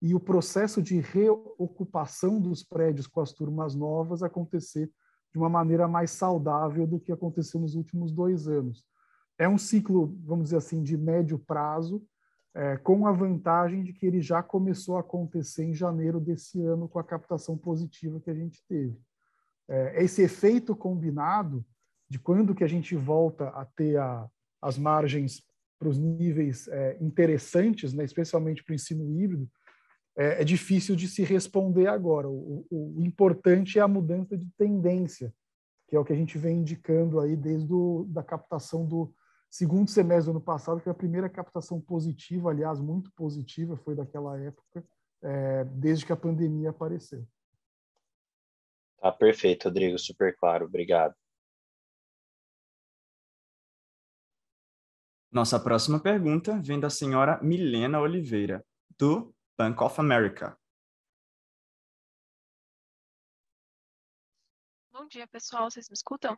e 0.00 0.14
o 0.14 0.20
processo 0.20 0.80
de 0.80 1.00
reocupação 1.00 2.40
dos 2.40 2.62
prédios 2.62 3.08
com 3.08 3.20
as 3.20 3.32
turmas 3.32 3.74
novas 3.74 4.22
acontecer 4.22 4.88
de 5.32 5.38
uma 5.38 5.48
maneira 5.48 5.86
mais 5.86 6.10
saudável 6.10 6.86
do 6.86 6.98
que 6.98 7.12
aconteceu 7.12 7.60
nos 7.60 7.74
últimos 7.74 8.12
dois 8.12 8.48
anos. 8.48 8.84
É 9.38 9.48
um 9.48 9.58
ciclo, 9.58 10.14
vamos 10.24 10.44
dizer 10.44 10.56
assim, 10.56 10.82
de 10.82 10.96
médio 10.96 11.38
prazo, 11.38 12.02
é, 12.54 12.76
com 12.76 13.06
a 13.06 13.12
vantagem 13.12 13.82
de 13.82 13.92
que 13.92 14.04
ele 14.04 14.20
já 14.20 14.42
começou 14.42 14.96
a 14.96 15.00
acontecer 15.00 15.64
em 15.64 15.74
janeiro 15.74 16.20
desse 16.20 16.60
ano 16.62 16.88
com 16.88 16.98
a 16.98 17.04
captação 17.04 17.56
positiva 17.56 18.20
que 18.20 18.30
a 18.30 18.34
gente 18.34 18.62
teve. 18.68 18.98
É, 19.68 20.02
esse 20.02 20.22
efeito 20.22 20.74
combinado 20.74 21.64
de 22.08 22.18
quando 22.18 22.54
que 22.54 22.64
a 22.64 22.68
gente 22.68 22.96
volta 22.96 23.48
a 23.50 23.64
ter 23.64 23.96
a, 23.98 24.28
as 24.60 24.76
margens 24.76 25.42
para 25.78 25.88
os 25.88 25.96
níveis 25.96 26.68
é, 26.68 26.98
interessantes, 27.00 27.94
né, 27.94 28.04
especialmente 28.04 28.64
para 28.64 28.72
o 28.72 28.74
ensino 28.74 29.08
híbrido, 29.08 29.48
é, 30.20 30.42
é, 30.42 30.44
difícil 30.44 30.94
de 30.94 31.08
se 31.08 31.24
responder 31.24 31.86
agora. 31.86 32.28
O, 32.28 32.66
o, 32.70 32.98
o, 32.98 33.02
importante 33.02 33.78
é 33.78 33.82
a 33.82 33.88
mudança 33.88 34.36
de 34.36 34.46
tendência, 34.50 35.34
que 35.88 35.96
é 35.96 35.98
o 35.98 36.04
que 36.04 36.12
a 36.12 36.16
gente 36.16 36.36
vem 36.36 36.58
indicando 36.58 37.18
aí 37.18 37.34
desde 37.34 37.72
o, 37.72 38.04
da 38.06 38.22
captação 38.22 38.86
do 38.86 39.14
segundo 39.48 39.88
semestre 39.88 40.26
do 40.26 40.36
ano 40.36 40.44
passado, 40.44 40.76
que 40.76 40.84
foi 40.84 40.92
a 40.92 40.94
primeira 40.94 41.26
captação 41.26 41.80
positiva, 41.80 42.50
aliás, 42.50 42.78
muito 42.78 43.10
positiva, 43.12 43.78
foi 43.78 43.94
daquela 43.94 44.38
época, 44.38 44.84
é, 45.22 45.64
desde 45.64 46.04
que 46.04 46.12
a 46.12 46.16
pandemia 46.16 46.68
apareceu. 46.68 47.26
Tá 49.00 49.10
perfeito, 49.10 49.64
Rodrigo, 49.68 49.98
super 49.98 50.36
claro, 50.36 50.66
obrigado. 50.66 51.14
Nossa 55.32 55.58
próxima 55.58 55.98
pergunta 55.98 56.60
vem 56.60 56.78
da 56.78 56.90
senhora 56.90 57.40
Milena 57.42 58.00
Oliveira, 58.00 58.62
do 58.98 59.34
Bank 59.60 59.82
of 59.82 60.00
America. 60.00 60.56
Bom 64.90 65.06
dia, 65.06 65.26
pessoal. 65.26 65.70
Vocês 65.70 65.86
me 65.90 65.92
escutam? 65.92 66.34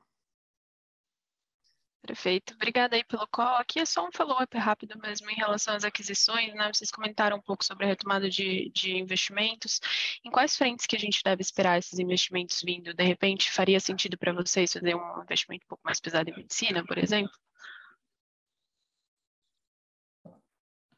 Perfeito. 2.04 2.54
Obrigada 2.54 2.96
aí 2.96 3.04
pelo 3.04 3.28
call. 3.28 3.58
Aqui 3.58 3.78
é 3.78 3.84
só 3.84 4.08
um 4.08 4.10
follow-up 4.10 4.58
rápido 4.58 4.98
mesmo 4.98 5.30
em 5.30 5.36
relação 5.36 5.76
às 5.76 5.84
aquisições, 5.84 6.52
né? 6.54 6.72
Vocês 6.74 6.90
comentaram 6.90 7.36
um 7.36 7.40
pouco 7.40 7.64
sobre 7.64 7.84
a 7.84 7.90
retomada 7.90 8.28
de, 8.28 8.72
de 8.74 8.96
investimentos. 8.96 9.80
Em 10.24 10.30
quais 10.32 10.56
frentes 10.56 10.84
que 10.84 10.96
a 10.96 10.98
gente 10.98 11.22
deve 11.22 11.42
esperar 11.42 11.78
esses 11.78 12.00
investimentos 12.00 12.60
vindo? 12.60 12.92
De 12.92 13.04
repente, 13.04 13.52
faria 13.52 13.78
sentido 13.78 14.18
para 14.18 14.32
vocês 14.32 14.72
fazer 14.72 14.96
um 14.96 15.22
investimento 15.22 15.64
um 15.64 15.68
pouco 15.68 15.84
mais 15.84 16.00
pesado 16.00 16.28
em 16.28 16.34
medicina, 16.36 16.84
por 16.84 16.98
exemplo? 16.98 17.32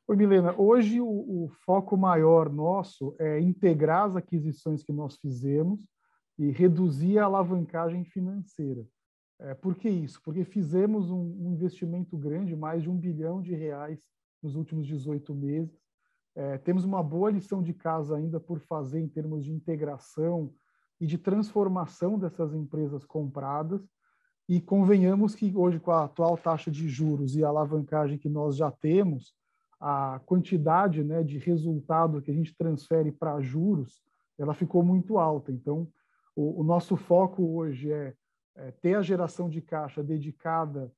Oi, 0.07 0.16
Milena. 0.16 0.55
Hoje 0.61 1.00
o, 1.00 1.07
o, 1.07 1.48
foco 1.64 1.96
maior 1.96 2.52
nosso 2.52 3.16
é 3.18 3.40
integrar 3.40 4.05
as 4.05 4.14
aquisições 4.14 4.82
que 4.82 4.92
nós 4.92 5.16
fizemos 5.16 5.80
e 6.38 6.50
reduzir 6.50 7.18
a 7.18 7.24
alavancagem 7.24 8.05
financeira. 8.05 8.86
É, 9.40 9.55
por 9.55 9.74
que 9.74 9.88
isso? 9.88 10.20
Porque 10.22 10.44
fizemos 10.44 11.11
um, 11.11 11.46
um, 11.46 11.52
investimento 11.55 12.18
grande, 12.18 12.55
mais 12.55 12.82
de 12.82 12.90
um 12.90 12.98
bilhão 12.98 13.40
de 13.40 13.55
reais 13.55 13.98
nos 14.42 14.57
últimos 14.57 14.86
18 14.86 15.34
meses. 15.34 15.74
É, 16.34 16.59
temos 16.59 16.84
uma 16.84 17.02
boa 17.02 17.30
lição 17.30 17.62
de 17.62 17.72
casa 17.72 18.14
ainda 18.14 18.38
por 18.38 18.61
fazer 18.61 19.00
em 19.00 19.09
termos 19.09 19.42
de 19.42 19.55
integração 19.55 20.52
e 21.00 21.07
de 21.07 21.16
transformação 21.16 22.18
dessas 22.18 22.52
empresas 22.52 23.07
compradas. 23.07 23.80
E 24.46 24.61
convenhamos 24.61 25.34
que 25.34 25.57
hoje, 25.57 25.80
com 25.80 25.92
a 25.92 26.05
atual 26.05 26.36
taxa 26.36 26.70
de 26.70 26.90
juros 26.90 27.34
e 27.36 27.42
a 27.42 27.48
alavancagem 27.48 28.18
que 28.18 28.28
nós 28.28 28.55
já 28.55 28.70
temos, 28.70 29.32
a 29.87 30.18
quantidade 30.24 31.05
né, 31.05 31.22
de 31.22 31.37
resultado 31.37 32.22
que 32.22 32.30
a 32.30 32.35
gente 32.35 32.57
transfere 32.57 33.12
para 33.12 33.39
juros, 33.43 34.03
ela 34.39 34.55
ficou 34.55 34.82
muito 34.82 35.18
alta. 35.18 35.53
Então, 35.53 35.87
o, 36.35 36.62
o 36.62 36.64
nosso 36.64 36.97
foco 36.97 37.43
hoje 37.57 37.93
é, 37.93 38.14
é, 38.57 38.70
ter 38.70 38.95
a 38.95 39.03
geração 39.03 39.47
de 39.47 39.61
caixa 39.61 40.03
dedicada 40.03 40.91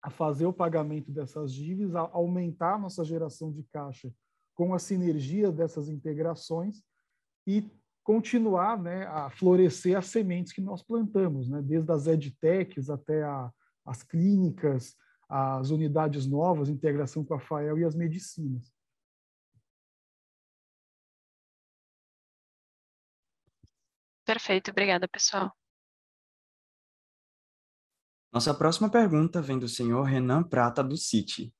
a 0.00 0.08
fazer 0.08 0.46
o 0.46 0.52
pagamento 0.52 1.10
dessas 1.10 1.52
dívidas, 1.52 1.96
a 1.96 2.08
aumentar 2.12 2.74
a 2.74 2.78
nossa 2.78 3.04
geração 3.04 3.50
de 3.50 3.64
caixa 3.64 4.14
com 4.54 4.72
a 4.72 4.78
sinergia 4.78 5.50
dessas 5.50 5.88
integrações 5.88 6.84
e 7.44 7.68
continuar 8.04 8.80
né, 8.80 9.04
a 9.06 9.30
florescer 9.30 9.98
as 9.98 10.06
sementes 10.06 10.52
que 10.52 10.60
nós 10.60 10.80
plantamos, 10.80 11.48
né, 11.48 11.60
desde 11.60 11.90
as 11.90 12.06
edtechs 12.06 12.88
até 12.88 13.24
a, 13.24 13.50
as 13.84 14.04
clínicas, 14.04 14.94
as 15.28 15.70
unidades 15.70 16.26
novas, 16.26 16.68
integração 16.68 17.24
com 17.24 17.34
a 17.34 17.40
FAEL 17.40 17.78
e 17.78 17.84
as 17.84 17.94
medicinas. 17.94 18.72
Perfeito, 24.24 24.70
obrigada, 24.70 25.06
pessoal. 25.06 25.52
Nossa 28.32 28.52
próxima 28.52 28.90
pergunta 28.90 29.40
vem 29.40 29.58
do 29.58 29.68
senhor 29.68 30.02
Renan 30.02 30.42
Prata, 30.42 30.82
do 30.82 30.96
Citi. 30.96 31.54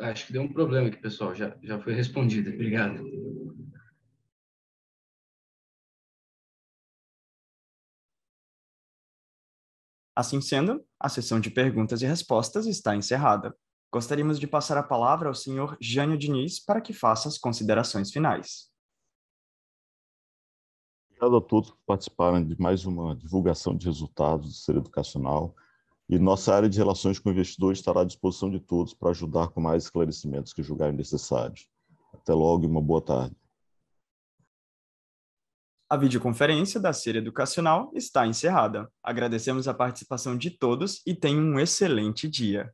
Acho 0.00 0.26
que 0.26 0.32
deu 0.32 0.42
um 0.42 0.52
problema 0.52 0.88
aqui, 0.88 0.96
pessoal. 0.96 1.34
Já, 1.34 1.56
já 1.62 1.78
foi 1.78 1.92
respondido. 1.92 2.50
Obrigado. 2.50 3.04
Assim 10.16 10.40
sendo, 10.40 10.84
a 10.98 11.08
sessão 11.08 11.38
de 11.38 11.48
perguntas 11.48 12.02
e 12.02 12.06
respostas 12.06 12.66
está 12.66 12.96
encerrada. 12.96 13.56
Gostaríamos 13.92 14.40
de 14.40 14.48
passar 14.48 14.76
a 14.76 14.82
palavra 14.82 15.28
ao 15.28 15.34
senhor 15.34 15.76
Jânio 15.80 16.18
Diniz 16.18 16.58
para 16.58 16.80
que 16.80 16.92
faça 16.92 17.28
as 17.28 17.38
considerações 17.38 18.10
finais. 18.10 18.68
Obrigado 21.10 21.36
a 21.36 21.40
todos 21.40 21.70
que 21.70 21.78
participaram 21.86 22.44
de 22.44 22.60
mais 22.60 22.84
uma 22.84 23.14
divulgação 23.14 23.76
de 23.76 23.86
resultados 23.86 24.48
do 24.48 24.54
Ser 24.54 24.76
Educacional 24.76 25.54
e 26.08 26.18
nossa 26.18 26.54
área 26.54 26.68
de 26.68 26.78
relações 26.78 27.18
com 27.18 27.30
investidores 27.30 27.78
estará 27.78 28.00
à 28.00 28.04
disposição 28.04 28.50
de 28.50 28.58
todos 28.58 28.94
para 28.94 29.10
ajudar 29.10 29.48
com 29.48 29.60
mais 29.60 29.84
esclarecimentos 29.84 30.52
que 30.52 30.62
julgarem 30.62 30.96
necessários. 30.96 31.68
Até 32.14 32.32
logo 32.32 32.64
e 32.64 32.66
uma 32.66 32.80
boa 32.80 33.02
tarde. 33.02 33.36
A 35.90 35.96
videoconferência 35.96 36.78
da 36.78 36.92
Ser 36.92 37.16
Educacional 37.16 37.90
está 37.94 38.26
encerrada. 38.26 38.90
Agradecemos 39.02 39.66
a 39.68 39.74
participação 39.74 40.36
de 40.36 40.50
todos 40.50 41.00
e 41.06 41.14
tenham 41.14 41.42
um 41.42 41.58
excelente 41.58 42.28
dia. 42.28 42.72